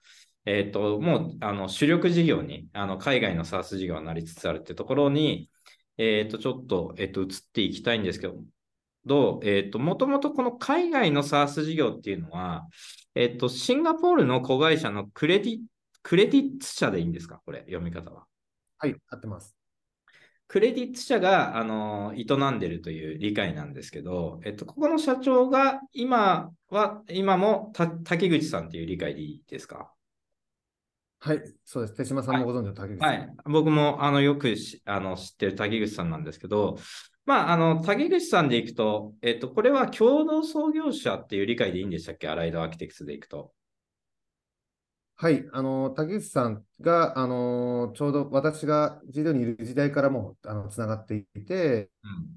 [0.44, 5.50] えっと、もう、あの、主力事業に、あの、海外の SaaS 事業になりつつあるってところに、
[5.98, 8.42] えっと、ちょっと、えっと、移っていきたいんですけど、
[9.04, 12.66] どう、えっと、もともとこの海外の SaaS 事業っていうのは、
[13.14, 15.58] えっと、シンガポールの子会社のクレディ、
[16.02, 17.40] クレディッツ社でいいんですか？
[17.44, 18.24] これ、読み方は。
[18.78, 19.56] はい、合ってます。
[20.48, 29.92] クレディッツ社が、あの、営んでるという理解なんですけど、えっと、ここの社長が今は、今もた滝口さんっていう理解でいいですか？
[31.24, 31.96] はい、そうです。
[31.96, 33.08] 手島さんもご存知の竹内さん。
[33.10, 33.30] はい。
[33.44, 36.78] 僕も、あの、よくしあの知ってる滝口さんなんですけど、
[37.24, 42.26] まあ、あの、滝口さんでいくと、えっと、これは共同創業者っていう理解でいいんでしたっけ？
[42.26, 43.52] アライドアーキテクスでいくと。
[45.16, 51.90] はい、あの、竹内さんが、あの、ちょうど私が事業にいる時代からも、あの、つながっていて、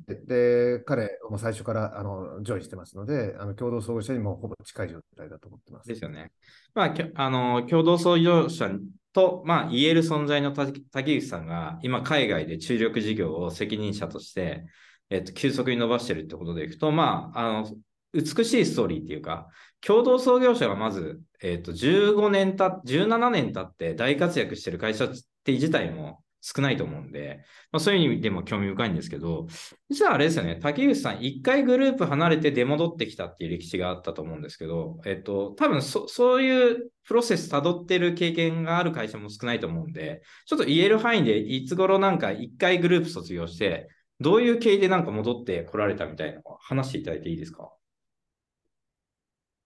[0.08, 0.26] うん。
[0.28, 5.88] で、彼も最初から、あの、ジョインしてますので、あの、共同創業者にもほぼ近い状態だと思ってます。
[5.88, 6.32] ですよね。
[6.76, 8.70] まあ、きょあの、共同創業者
[9.14, 14.64] と、まあ、言える存在の滝滝口さんが、今、海外で注力事業を責任者として、
[15.10, 17.76] えっと、急速に伸ばしてるってことでいくと、まあ、あの、
[18.15, 19.49] 美しいストーリーっていうか、
[19.82, 25.10] 共同創業者がまず、えっと、15年た、17年経って大活躍してる会社っ
[25.43, 29.47] て自体も少ないと思うんで、まあ、そういう意味でも興味深いんですけど、
[29.89, 47.71] 実はあれですよね、竹内さん、一回グループ離れて出戻ってきたっていう歴史があったと思うんですけど、えっと、多分そそういうプロセス辿ってる経験がある会社も少ないと思うんで、ちょっと言える範囲でいつ頃なんか一回グループ卒業して、どういう経緯でなんか戻ってこられたみたいなのを話していただいていいですか？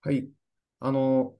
[0.01, 0.29] はい。
[0.79, 1.35] あの、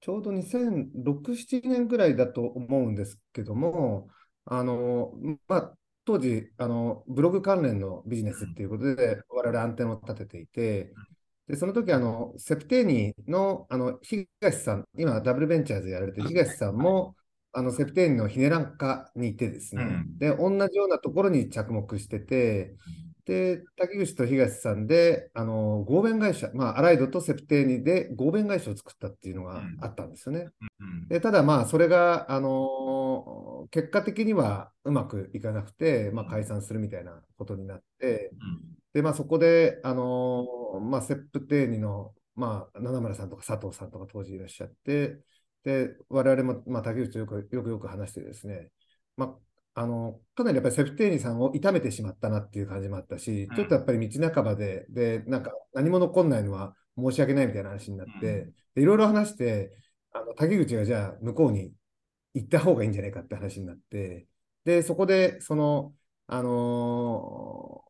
[0.00, 4.08] ちょうど2006、7年ぐらいだと思うんですけども、
[4.44, 5.12] あの、
[5.48, 10.92] まあ、当時、あの、ブログ関連のビジネスっていうことで、我々アンテナを立てていて、
[11.48, 14.28] で、その時、あの、セプテーニの、あの、東
[14.62, 17.16] さん、今、ダブルベンチャーズやられてる東さんも、
[17.52, 20.18] あの、セプテーニのひねらんかにいてですね、うん。
[20.18, 22.76] で、同じようなところに着目してて、
[23.26, 30.48] で、竹口と東さんで、あの、合弁会社、まあ、アライドとセプテーニで合弁会社を作ったっていうのがあったんですよね。
[30.80, 38.30] うんで、ただまあ、それが、あの、結果的にはうまくいかなくて、まあ、解散するみたいなことになって、
[38.92, 40.46] で、まあ、そこで、あの、
[40.80, 45.18] まあ、セプテーニの、まあ、七村さんとか佐藤さんとか当時いらっしゃって、
[45.64, 48.70] で、我々も、まあ、竹内とよくよくよく話してですね、
[49.16, 49.45] まあ
[49.84, 59.72] の、かなりやっぱりセフテーニさんを痛めてしまったなっていう感じもあったし、ちょっとやっぱり道半ばで、で、なんか何も残んないのは申し訳ないみたいな話になって、でいろいろ話して、
[60.12, 61.72] あの竹口がじゃあ向こうに
[62.34, 64.26] 行った方がいいんじゃないかって話になって、
[64.64, 65.94] で、そこで、その、
[66.26, 67.86] あのー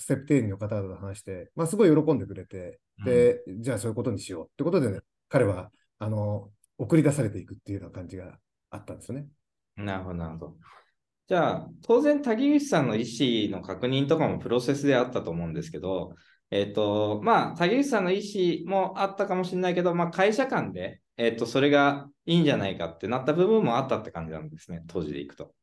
[0.00, 8.38] セプテーニの方々と話して、まあ、すごい喜んでくれて、で、じゃあそういうことにしようってことでね、彼は、あの送り出されていくっていうような感じが
[8.70, 9.26] あったんですよね。
[9.78, 10.56] なるほど、なるほど。
[11.28, 13.04] じゃあ、当然、滝口さんの意
[13.50, 16.14] 思の確認とかもプロセスであったと思うんですけど、
[16.50, 18.22] えっ、と、まあ、滝口さんの意
[18.66, 25.54] 思もあったかもしれないけど、まあ、会社間で、えっ、と、それがいいんじゃないかってなった部分もあったって感じなんですね、当時でいくと。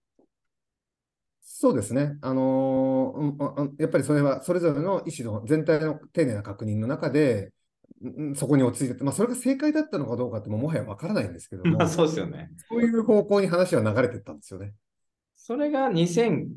[1.48, 2.18] そうですね。
[2.22, 7.54] あのーやっぱりそれはそれぞれの意思の全体の丁寧な確認の中で、
[8.36, 12.50] そこに落ち着いてて、まあ、それが正解だったのかどうかってももはやわからないんですけども、まあ、そうですよね。
[12.70, 14.74] そういう方向に話は流れていったんですよね。
[15.36, 16.48] それが2009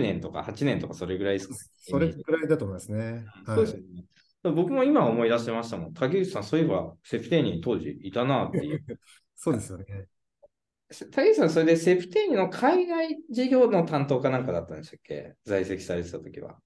[0.00, 1.54] 年とか8年とかそれぐらいですか？
[1.78, 3.24] それくらいだと思いますね。
[3.44, 4.04] はいそうですよね。
[4.42, 5.92] 僕も今思い出してましたもん。
[5.92, 8.84] 竹内さん、そういえば、セフテーニ当時いたなっていう。
[9.34, 10.06] そうですよね。
[11.10, 15.34] 竹内さん、それでセフテーニの海外事業の担当かなんかだったんでしたっけ？
[15.44, 16.60] 在籍されてた時は。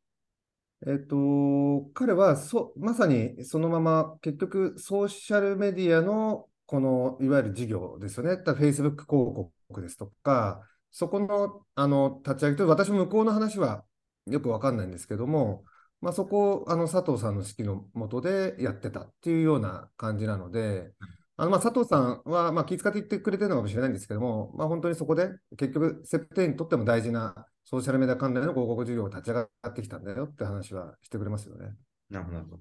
[0.86, 8.42] えっと、彼はそ、まさにそのまま結局ソーシャルメディアのこのいわゆる事業ですよね。
[8.42, 13.84] だ Facebook 広告ですとか、そこの、あの立ち上げと、私も向こうの話は
[14.26, 15.64] よくわかんないんですけども、
[16.00, 20.92] まあ、そこをあの佐藤さんの指揮の下でやってたっていうような感じなので、
[21.36, 27.34] あのまあ佐藤さんはまあ気遣って言ってくれてるのかもしれないんですけども、まあ、本当にそこで結局、セプテにとっても大事な
[27.70, 31.76] ソーシャルメディア関連の広告事業が立ち上がってきたんだよって話はしてくれますよね。
[32.11, 32.59] なるほど。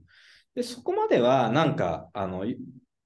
[0.53, 2.45] で、そこまでは、なんか、あの、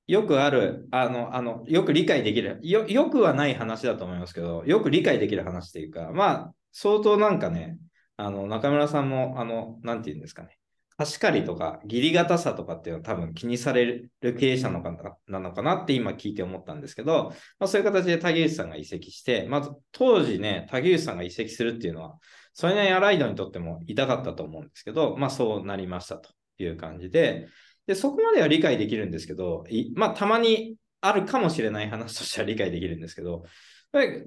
[0.08, 7.78] よくある、あの、あの、よく理解できる、よ、よくはない話だと思いますけど、よく理解できる話っていうか、まあ、相当なんかね、
[8.18, 10.58] あの、中村さんも、あの、なんて言うんですかね、
[10.98, 22.18] 貸し借りとか、義理堅さとかっていうのは多分気にされる経営者の方なのかなって今聞いて思ったんですけど、まあ、そういう形で竹内さんが移籍して、まず当時ね、竹内さんが移籍するっていうのは、
[22.54, 26.30] それなりにアライドにとっても痛かったと思うんですけど、まあそうなりましたと
[26.60, 27.48] いう感じで、
[27.88, 33.44] で、そこまでは理解できるんですけど、まあたまにあるかもしれない話としては理解できるんですけど、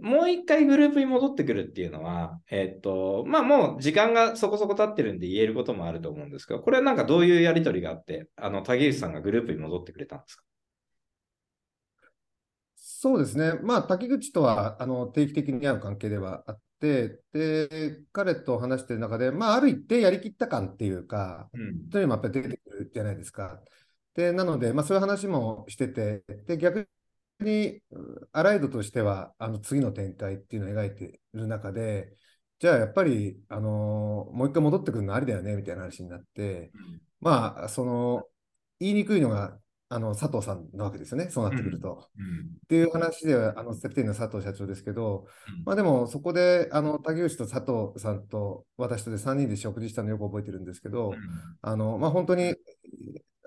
[0.00, 10.44] もう一回グループに戻ってくるっていうのは、えっと、まあもう時間がそこそこ経ってるんで言えることもあると思うんですけど、これはなんかどういうやりとりがあって、あの、竹内さんがグループに戻ってくれたんですか？
[12.76, 13.58] そうですね。
[13.62, 21.88] まあ、滝口とはあの定期的に会う関係ではあって、で、彼と話してる中で、まあ、ある一定やりきった感っていうか、うん。
[21.90, 23.60] というのもやっぱり出てくるじゃないですか。
[24.14, 26.88] で、なので、まあ、そういう話もしてて、で、逆
[27.40, 32.12] に、うアライドとしては、あの次の展開っていうのを描いている中で、
[32.58, 36.70] じゃあやっぱり、あのもう一回戻ってくるのありだよね、みたいな話になって、
[37.20, 38.24] まあ、その、
[38.80, 42.08] 言いにくいのが、あの、佐藤さんなわけですよね、そうなってくると。
[42.18, 42.24] うん。
[42.24, 51.14] っていう話では、あの、セプテンの佐藤社長ですけど、うんまあでも、そこで、あの、竹内と佐藤さんと私とで3人で食事したのよく覚えてるんですけど、
[51.62, 52.54] あの、まあ本当に、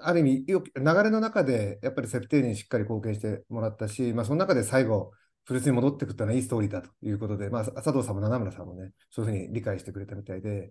[0.02, 5.12] ある意味、流れの中で、やっぱりセプテーにしっかり貢献してもらったし、まあその中で最後、
[5.46, 10.70] 古巣に戻ってくったのはいいストーリーだということで、まあ佐藤さんも七村さんもね、そういうふうに理解してくれたみたいで、うん。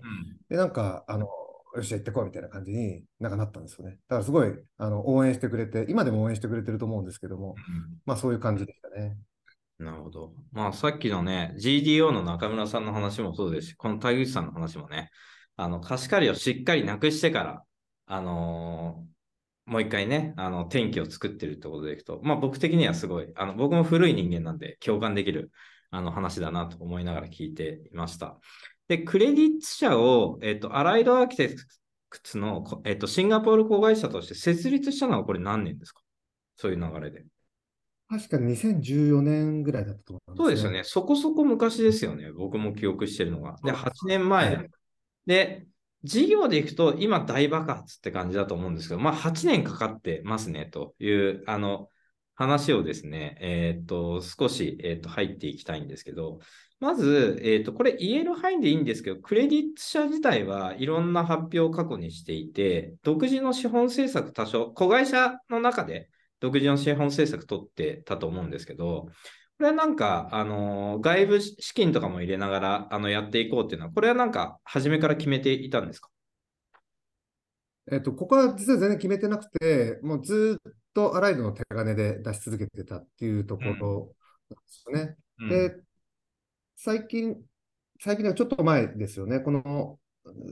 [0.49, 3.99] で、なんか、あの、よっしゃ、行ってこいみたいな感じになんかなったんですよね。
[4.09, 7.57] だからすごい、あの、応援してくれて、今でも応援してくれてると思うんですけども、
[8.07, 9.17] まあそういう感じでしたね。
[9.79, 10.33] なるほど。
[10.53, 15.11] まあ、さっきのね、GDO の中村さんの話もそうですし、この田口さんの話もね、
[15.57, 17.65] あの、貸し借りをしっかりなくしてから、
[18.07, 19.18] あのー
[19.69, 25.51] もう一回ね、あの、天気を作ってるってことでいくと、まあ僕的にはすごい、あの、僕も古い人間なんで共感できる、
[25.91, 28.39] あの話だなと思いながら聞いていました。
[28.89, 31.55] で、クレディッツ社を、えっと、アライドアーキテ
[32.09, 36.01] クツの、こえっと、シンガポール子会社として設立したのはこれ何年ですか？
[36.57, 37.25] そういう流れで。
[38.09, 40.83] 確かに2014年ぐらいだったと思うんそうですよね。
[40.85, 42.33] そこそこ昔ですよね。
[42.33, 43.57] 僕も記憶してるのが。
[43.63, 44.57] で、そう8年前。
[44.57, 44.71] はい
[45.27, 45.67] で、
[46.05, 51.89] 事業でいくと今大爆発って感じだと思うんですけど、まあ8年かかってますねという、あの、
[52.35, 56.39] 話をですね、えーっと、少し、えーと、入っていきたいんですけど、
[56.79, 69.09] まず、えーっと、これ言える範囲でいいんですけど、クレディット社自体はいろんな発表を過去にしていて、独自の資本政策多少、子会社の中で独自の資本政策取ってたと思うんですけど、
[69.59, 76.09] これはなんか、あの、外部資金とかも入れながら、あの、やっていこうっていうのは、これはなんか、初めから決めていたんですか？
[77.91, 84.15] えっと、ここは実は全然決めてなくて、もうずっとアライドの手金で出し続けてたっていうところ
[84.51, 85.17] なんですよね。
[85.41, 85.83] うんで、
[86.77, 87.37] 最近、
[88.01, 89.99] 最近はちょっと前ですよね、この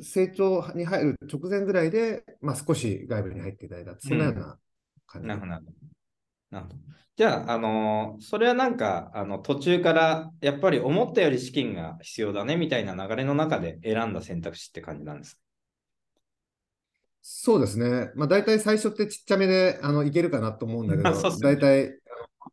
[0.03, 4.59] 成長に入る直前ぐらいで、まあ、少し外部に入っていただいた、そんなような
[5.07, 5.53] 感じ、なるほど。
[5.53, 5.96] なるほど。
[7.17, 15.41] じゃあ、あのーそれはなんか、あの、途中から、やっぱり思ったより資金が必要だね、みたいな流れの中で選んだ選択肢って感じなんです。
[17.23, 21.99] そうですね、まあ、大体最初ってちっちゃめであのいけるかなと思うんだけど、そうっすよね大体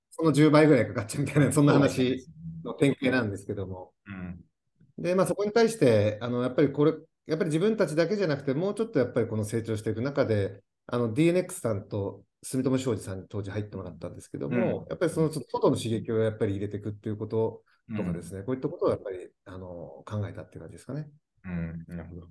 [0.09, 2.25] その10倍ぐらいかかっちゃうみたいな、そんな話
[2.63, 3.91] の典型なんですけども。
[4.07, 4.39] うん。
[4.97, 6.93] で、まあ、そこに対して、あのやっぱりこれ、
[7.27, 19.67] やっぱり自分たちだけじゃなくて、もうちょっとやっぱりこの成長していく中で、あの DNX さんと住友商事さんに当時入ってもらったんですけども、うんやっぱりそのちょっと外の刺激をやっぱり入れていくっていうことうんとかですね、こういったことをやっぱりあの
[20.05, 21.09] 考えたっていう感じですかね。
[21.45, 22.27] うん、なるほど。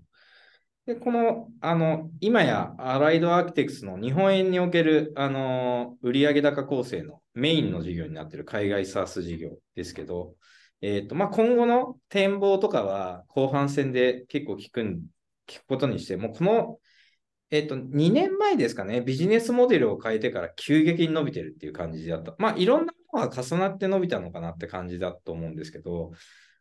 [0.87, 10.35] で、この、あの、今やアライドアーキテクスの日本円における、あの、売上高構成のメインの事業になっている海外 SaaS 事業ですけど、
[10.81, 15.03] えっ、と、まあ、今後の展望とかは後半戦で結構聞くん、
[15.47, 16.79] 聞くことにして、もうこの、
[17.53, 22.35] えっ、と、2年前ですかね、ビジネスモデルを変えてから急激に伸びてるっていう感じだった。
[22.39, 26.13] まあ、いろんなものが重なって伸びたのかなって感じだと思うんですけど、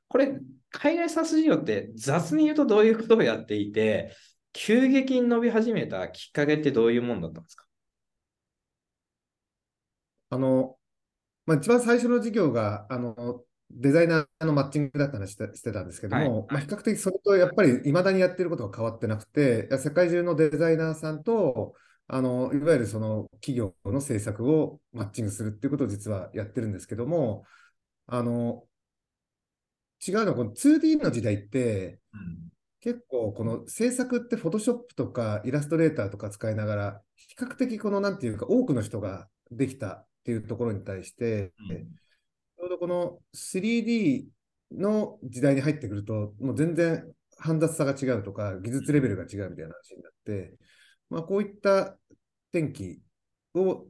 [0.09, 0.37] これ、
[0.69, 4.13] 海外 SaaS 事業って雑に言うとどういうことをやっていて、
[4.53, 7.65] 急激に伸び始めたきっかけってどういうものだったんですか？
[10.29, 10.77] あの、
[11.45, 16.45] まあ、一番最初の事業が、あの、デザイナーのマッチングだった話してたんですけども、はい。
[16.53, 21.75] まあ、比較的それとやっぱり未だにやってることが変わってなくて、世界中のデザイナーさんと、
[22.07, 27.45] あの、いわゆるその企業の制作をマッチングするっていうことを実はやってるんですけども、
[28.07, 28.63] あの、
[30.05, 31.99] 違うのはこの 2D の時代って、
[32.81, 41.77] 結構この制作ってフォトショップとかイラストレーターとか使いながら、比較的このなんていうか多くの人ができたっていうところに対して、うん。
[41.77, 44.27] ちょうどこの 3D
[44.71, 50.57] の時代に入ってくると、もう全然煩雑さが違うとか、技術レベルが違うみたいな話になって、
[51.09, 51.97] まあ、こういった
[52.53, 53.01] 転機
[53.55, 53.85] を、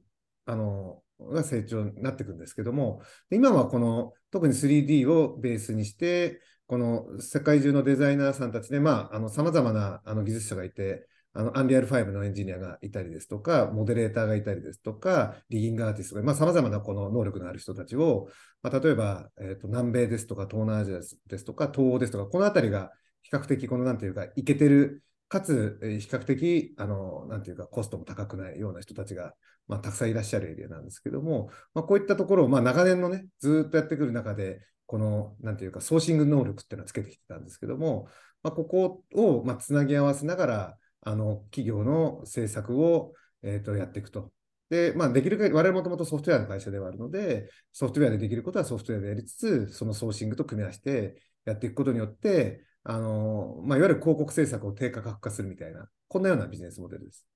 [0.45, 18.27] あの、が成長になっていくんですけども、今はこの特に 3D をベースにして、この世界中のデザイナーさんたちで、まあ、あの、様々なあの技術者がいて、あの、アンリアル5のエンジニアがいたりですとか、モデレーターがいたりですとか、リギングアーティストが、まあ、様々なこの能力のある人たちを、
[18.61, 29.33] まあ、例えば、えーと、南米ですとか、東南アジアですとか、東欧ですとか、このあたりが比較的、このなんていうか、いけてる、かつ、比較的、あの、なんていうか、コストも高くないような人たちが、
[29.67, 38.09] まあ、たくさんいらっしゃるエリアなんですけども、まあ、こういったところを、まあ、長年のね、ずっとやってくる中で、この、なんていうか、ソーシング能力っていうのはつけてきてたんですけども、
[38.43, 44.31] まあ、ここを、まあ、つなぎ合わせながら、あの、企業の政策を、えっと、やっていくと。
[44.69, 57.27] で、まあ、できる限り、我々もともとソフトウェアの会社ではあるので、ソフトウェアでできることはソフトウェアでやりつつ、そのソーシングと組み合わせてやっていくことによって、あの、まあ、いわゆる広告政策を低価格化するみたいな、こんなようなビジネスモデルです。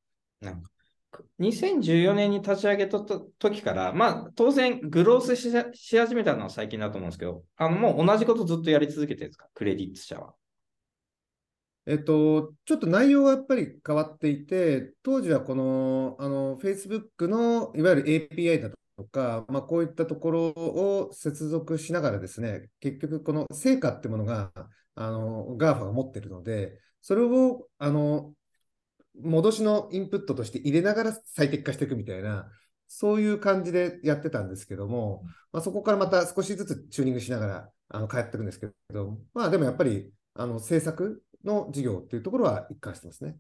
[0.42, 0.70] なんか
[1.40, 10.34] 2014年に立ち上げた時から、まあ、当然、グロースし始めたのは最近だと思うんですけど、あのもう同じことずっとやり続けてるんですか、クレディッツ社は。
[11.88, 24.52] えっと、ちょっと内容はやっぱり変わっていて、当時はこの、あの、Facebook のいわゆる API だとか、まあ、こういったところを接続しながらですね、結局この成果ってものが、
[24.96, 28.34] あの、GAFA が持ってるので、それを、あの、
[29.22, 32.50] 戻しのインプットとして入れながら最適化していくみたいな、
[32.88, 43.38] そういう感じでやってたんですけども、まあ、そこからまた少しずつチューニングしながらあの変えていくんですけど、まあでもやっぱりあの制作の事業っていうところは一貫してますね。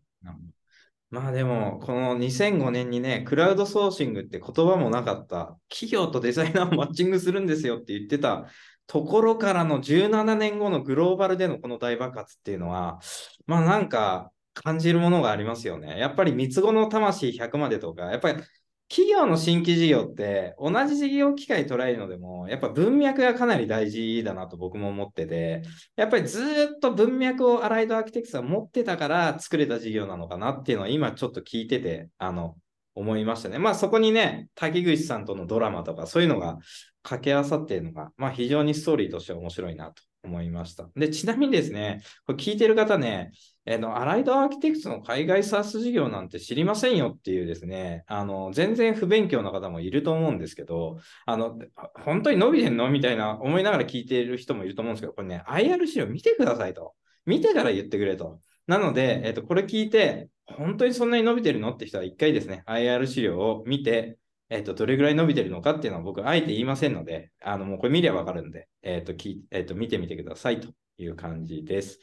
[1.12, 8.48] まあでも、この2005年にね、クラウドソーシングって言葉もなかった、企業とデザイナーをマッチングするんですよって言ってた
[8.88, 13.00] ところからの17年後のグローバルでのこの大爆発っていうのは、
[13.46, 16.00] まあなんか感じるものがありますよね。
[16.00, 18.42] やっぱり三つ子の魂100までとか、やっぱり
[18.88, 25.64] 企業の新規事業って同じ事業機会捉えるのでも、やっぱ文脈がかなり大事だなと僕も思ってて、
[25.96, 26.40] やっぱりず
[26.76, 32.56] っと文脈をアライドアーキテクスは持ってたから作れた事業なのかなっていうのは今ちょっと聞いてて、あの、
[32.94, 33.58] 思いましたね。
[33.58, 36.58] まあそこにね、滝口さんとのドラマとかそういうのが
[37.04, 40.88] 掛け合わさっているのが、まあ非常にストーリーとして面白いなと思いました。
[40.96, 43.32] で、ちなみにですね、これ聞いてる方ね、
[43.66, 51.58] えの、アライドアーキテクスの海外サース事業なんて知りませんよっていうですね、あの、全然不勉強な方もいると思うんですけど、あの、
[52.04, 56.94] 本当に伸びてんのみたいな思いながら聞いている人もいると思うんですけど、これね、IR 資料見てくださいと。
[57.26, 58.40] 見てから言ってくれと。
[58.68, 70.68] なので、えっと、これ聞いて、本当にそんなに伸びてるのって人は一回ですね、IR 資料を見て、えっ、と、どれぐらい伸びてるのかっていうのは僕、あえて言いませんので、あの、もうこれ見ればわかるんで、えっ、と、きえっ、と、見てみてくださいと
[71.00, 72.00] いう感じです。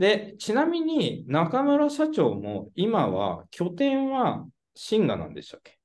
[0.00, 5.78] で、ちなみに中村社長も今は拠点はシンガなんでしたっけ？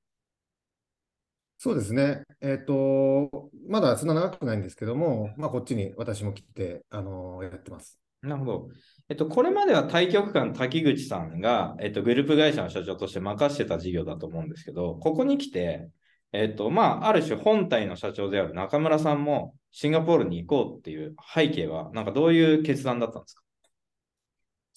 [1.58, 2.22] そうですね。
[2.40, 8.00] えっと、まだそんな長くないんですけども、まあ、こっちに私も来て、あのやってます。
[8.22, 8.68] なるほど。
[9.10, 15.90] えっと、これまでは対局官滝口さんが、えっと、グループ会社の社長として任してた事業だと思うんですけど、ここに来て、
[16.32, 23.42] えっと、まあ、ある種本体の社長である中村さんもシンガポールに行こうっていう背景は、なんかどういう決断だったんですか？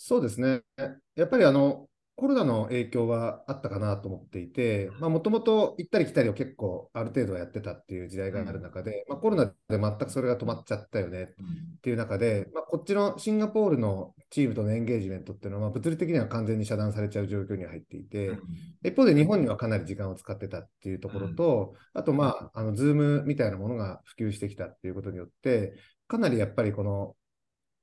[0.01, 0.61] そうですね。
[1.15, 18.41] やっぱりあの、コロナの影響はあったかなと思っていて、もともと行ったり来たりを結構ある程度はやってたっていう時代がある中で、まあ、コロナで全くそれが止まっちゃったよねっていう中で、まあ、こっちのシンガポールのチームとのエンゲージメントっていうのは、物理的には完全に遮断されちゃう状況に入っていて、
[18.85, 25.73] 一方で日本にはかなり時間を使ってたっていうところと、あと、まあ、あの、ズームみたいなものが普及してきたっていうことによって、
[26.07, 27.15] かなりやっぱりこの、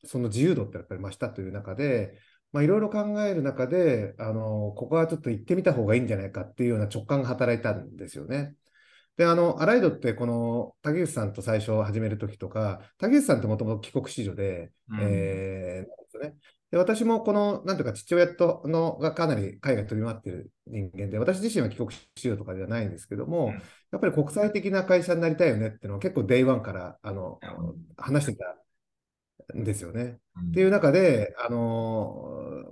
[0.06, 2.18] その自由度ってやっぱり増したという中で、
[2.52, 8.54] まあ、いろいろ考える中で、あの、ここはちょっと行ってみた方がいいんじゃないかっていうような直感が働いたんですよね。
[9.16, 16.34] で、あの、アライドってこの竹内さんと最初始めるときとか、竹内さんってもともと帰国子女で、うん、えー、ね。
[16.70, 23.60] で、私もこの、なんていうか、父親とのがかなり海外飛び回ってる人間で、私自身は帰国子女とかではないんですけども、うん、や
[23.96, 27.38] っぱり国際的な会社になりたいよねっていうのは結構 day one からあの、
[27.96, 28.65] 話してたん
[29.54, 30.18] ですよね。
[30.36, 32.64] うん、っていう中で、あの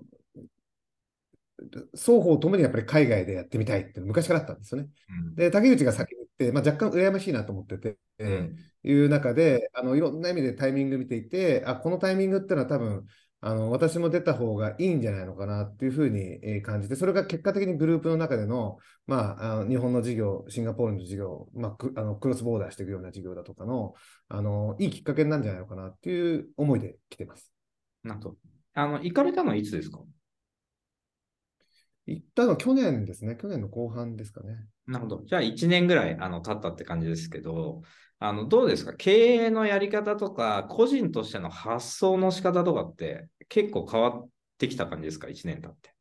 [1.94, 4.88] 双方ともにやっぱり海外でやってみたいって昔からあったんですよね。
[5.08, 13.06] うん、で、竹内が先に行って、まあ、若干羨ましいなと思ってて、うん、いう中で、あのいろんな意味でタイミング見ていて、あ、このタイミングっていうのは多分、
[13.46, 23.92] あの私も出た方がいいんじゃないのかなっていうふうに感じて、それが結果的にグループの中での、まあ、あの日本の事業、シンガポールの事業、まあ、クあのクロスボーダーしていくような事業だとかの
[24.28, 27.52] あの、いいきっかけになるんじゃないのかなっていう思いで来てます。
[28.02, 28.36] なるほど。
[28.72, 30.00] あの、行かれたのはいつですか？
[32.06, 33.36] 行ったの去年ですね。
[33.36, 34.56] 去年の後半ですかね。
[34.86, 35.22] なるほど。
[35.26, 37.82] じゃあ1年ぐらいあの経ったって感じですけど、
[38.18, 38.94] あのどうですか？
[38.94, 44.28] 経営のやり方とか、個人としての発想の仕方とかって結構変わっ
[44.58, 45.94] てきた感じですか ?1 年経って。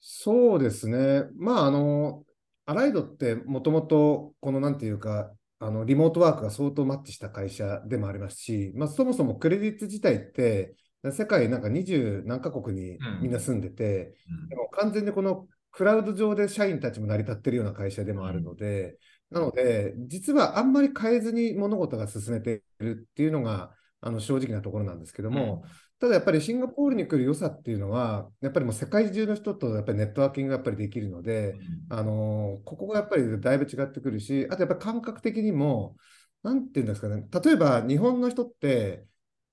[0.00, 1.24] そうですね。
[1.36, 2.24] まあ、あの、
[2.64, 10.76] アライドってもともと、このなんていうか、あのリモートワークが相当マッチした会社でもありますし、まあ、そもそもクレディット自体って、
[11.12, 18.98] 世界なんか20何カ国にみんな住んでて、うん、でも完全にこのクラウド上で社員たちも成り立ってるような会社でもあるので、
[19.30, 31.54] うん、なので、実はあんまり変えずに物事が進めてるっていうのがあの正直なところなんですけども、うん、ただやっぱりシンガポールに来る良さっていうのは、やっぱりもう世界中の人とやっぱりネットワーキングがやっぱりできるので、
[31.88, 35.96] あのここがやっぱりだいぶ違ってくるし、あとやっぱり感覚的にも、
[36.42, 39.04] なんていうんですかね、例えば日本の人って、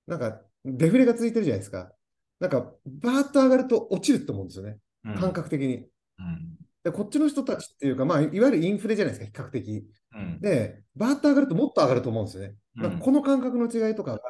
[0.06, 1.92] なんかデフレが続いてるじゃないですか。
[2.40, 4.78] なんか、バーッと上がると落ちると思うんですよね。
[5.18, 5.86] 感覚的に。
[6.18, 6.53] うん、
[6.84, 9.88] でこっちの人たちっていうか、まあ、いわゆるインフレじゃないですか、比較的。
[10.14, 12.54] うん、で、バーッと上がるともっと上がると思うんですよね。
[12.76, 14.20] うん、この感覚の違いとかが、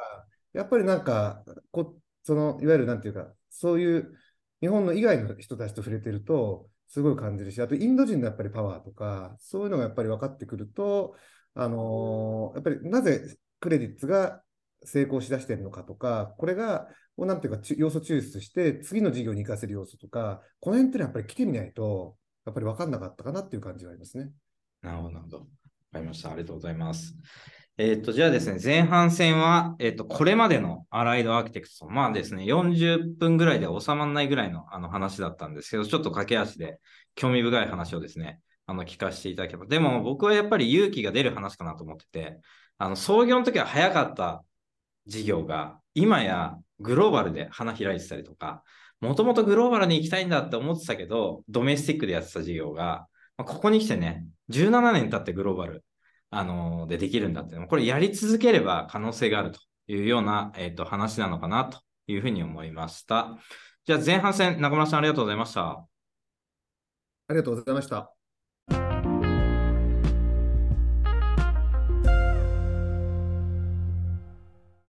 [0.53, 4.13] やっぱりなんか、こそのいわゆるなんていうか、そういう
[4.61, 11.15] 日本の以外の人たちと触れてると、すごい感じるし、あとインド人のやっぱりパワーとか、そういうのがやっぱり分かってくると、
[11.55, 14.41] あのー、やっぱりなぜクレディッツが
[14.83, 16.87] 成功しだしてるのかとか、これが、
[17.17, 22.15] なんていうか、要素抽出して、次の事業に活かせる要素とか、この辺ってのはやっぱり来てみないと、
[22.45, 24.29] やっぱり分かんなかったかなっていう感じがありますね。
[24.81, 25.39] なるほど、なるほど。
[25.39, 25.45] 分
[25.93, 26.31] かりました。
[26.31, 27.15] ありがとうございます。
[27.77, 36.79] えっ、ー、と、じゃあですね、前半戦は、えっ、ー、と、これまでのアライドアーキテクト、まあですね、40分ぐらいで収まらないぐらいのあの話だったんですけど、ちょっと駆け足で
[37.15, 39.65] 興味深い話をですね、あの、聞かせていただければ。
[39.65, 42.39] でも、僕はやっぱり勇気が出る話かなと思ってて、
[42.77, 44.43] あの、創業の時は早かった
[45.05, 48.63] 事業が今やグローバルで花開いてたりとか、
[49.01, 55.83] もともとグローバルに行きたいんだって思ってたけど、ドメスティックでやってた事業が、まあここに来てね、17年経ってグローバル、
[56.29, 63.37] あのー、でできるんだって、これやり続ければ可能性があるというような、えーと、話なのかなというふうに思いました。
[63.85, 65.85] じゃあ前半戦、中村さんありがとうございました。
[67.27, 68.14] ありがとうございました。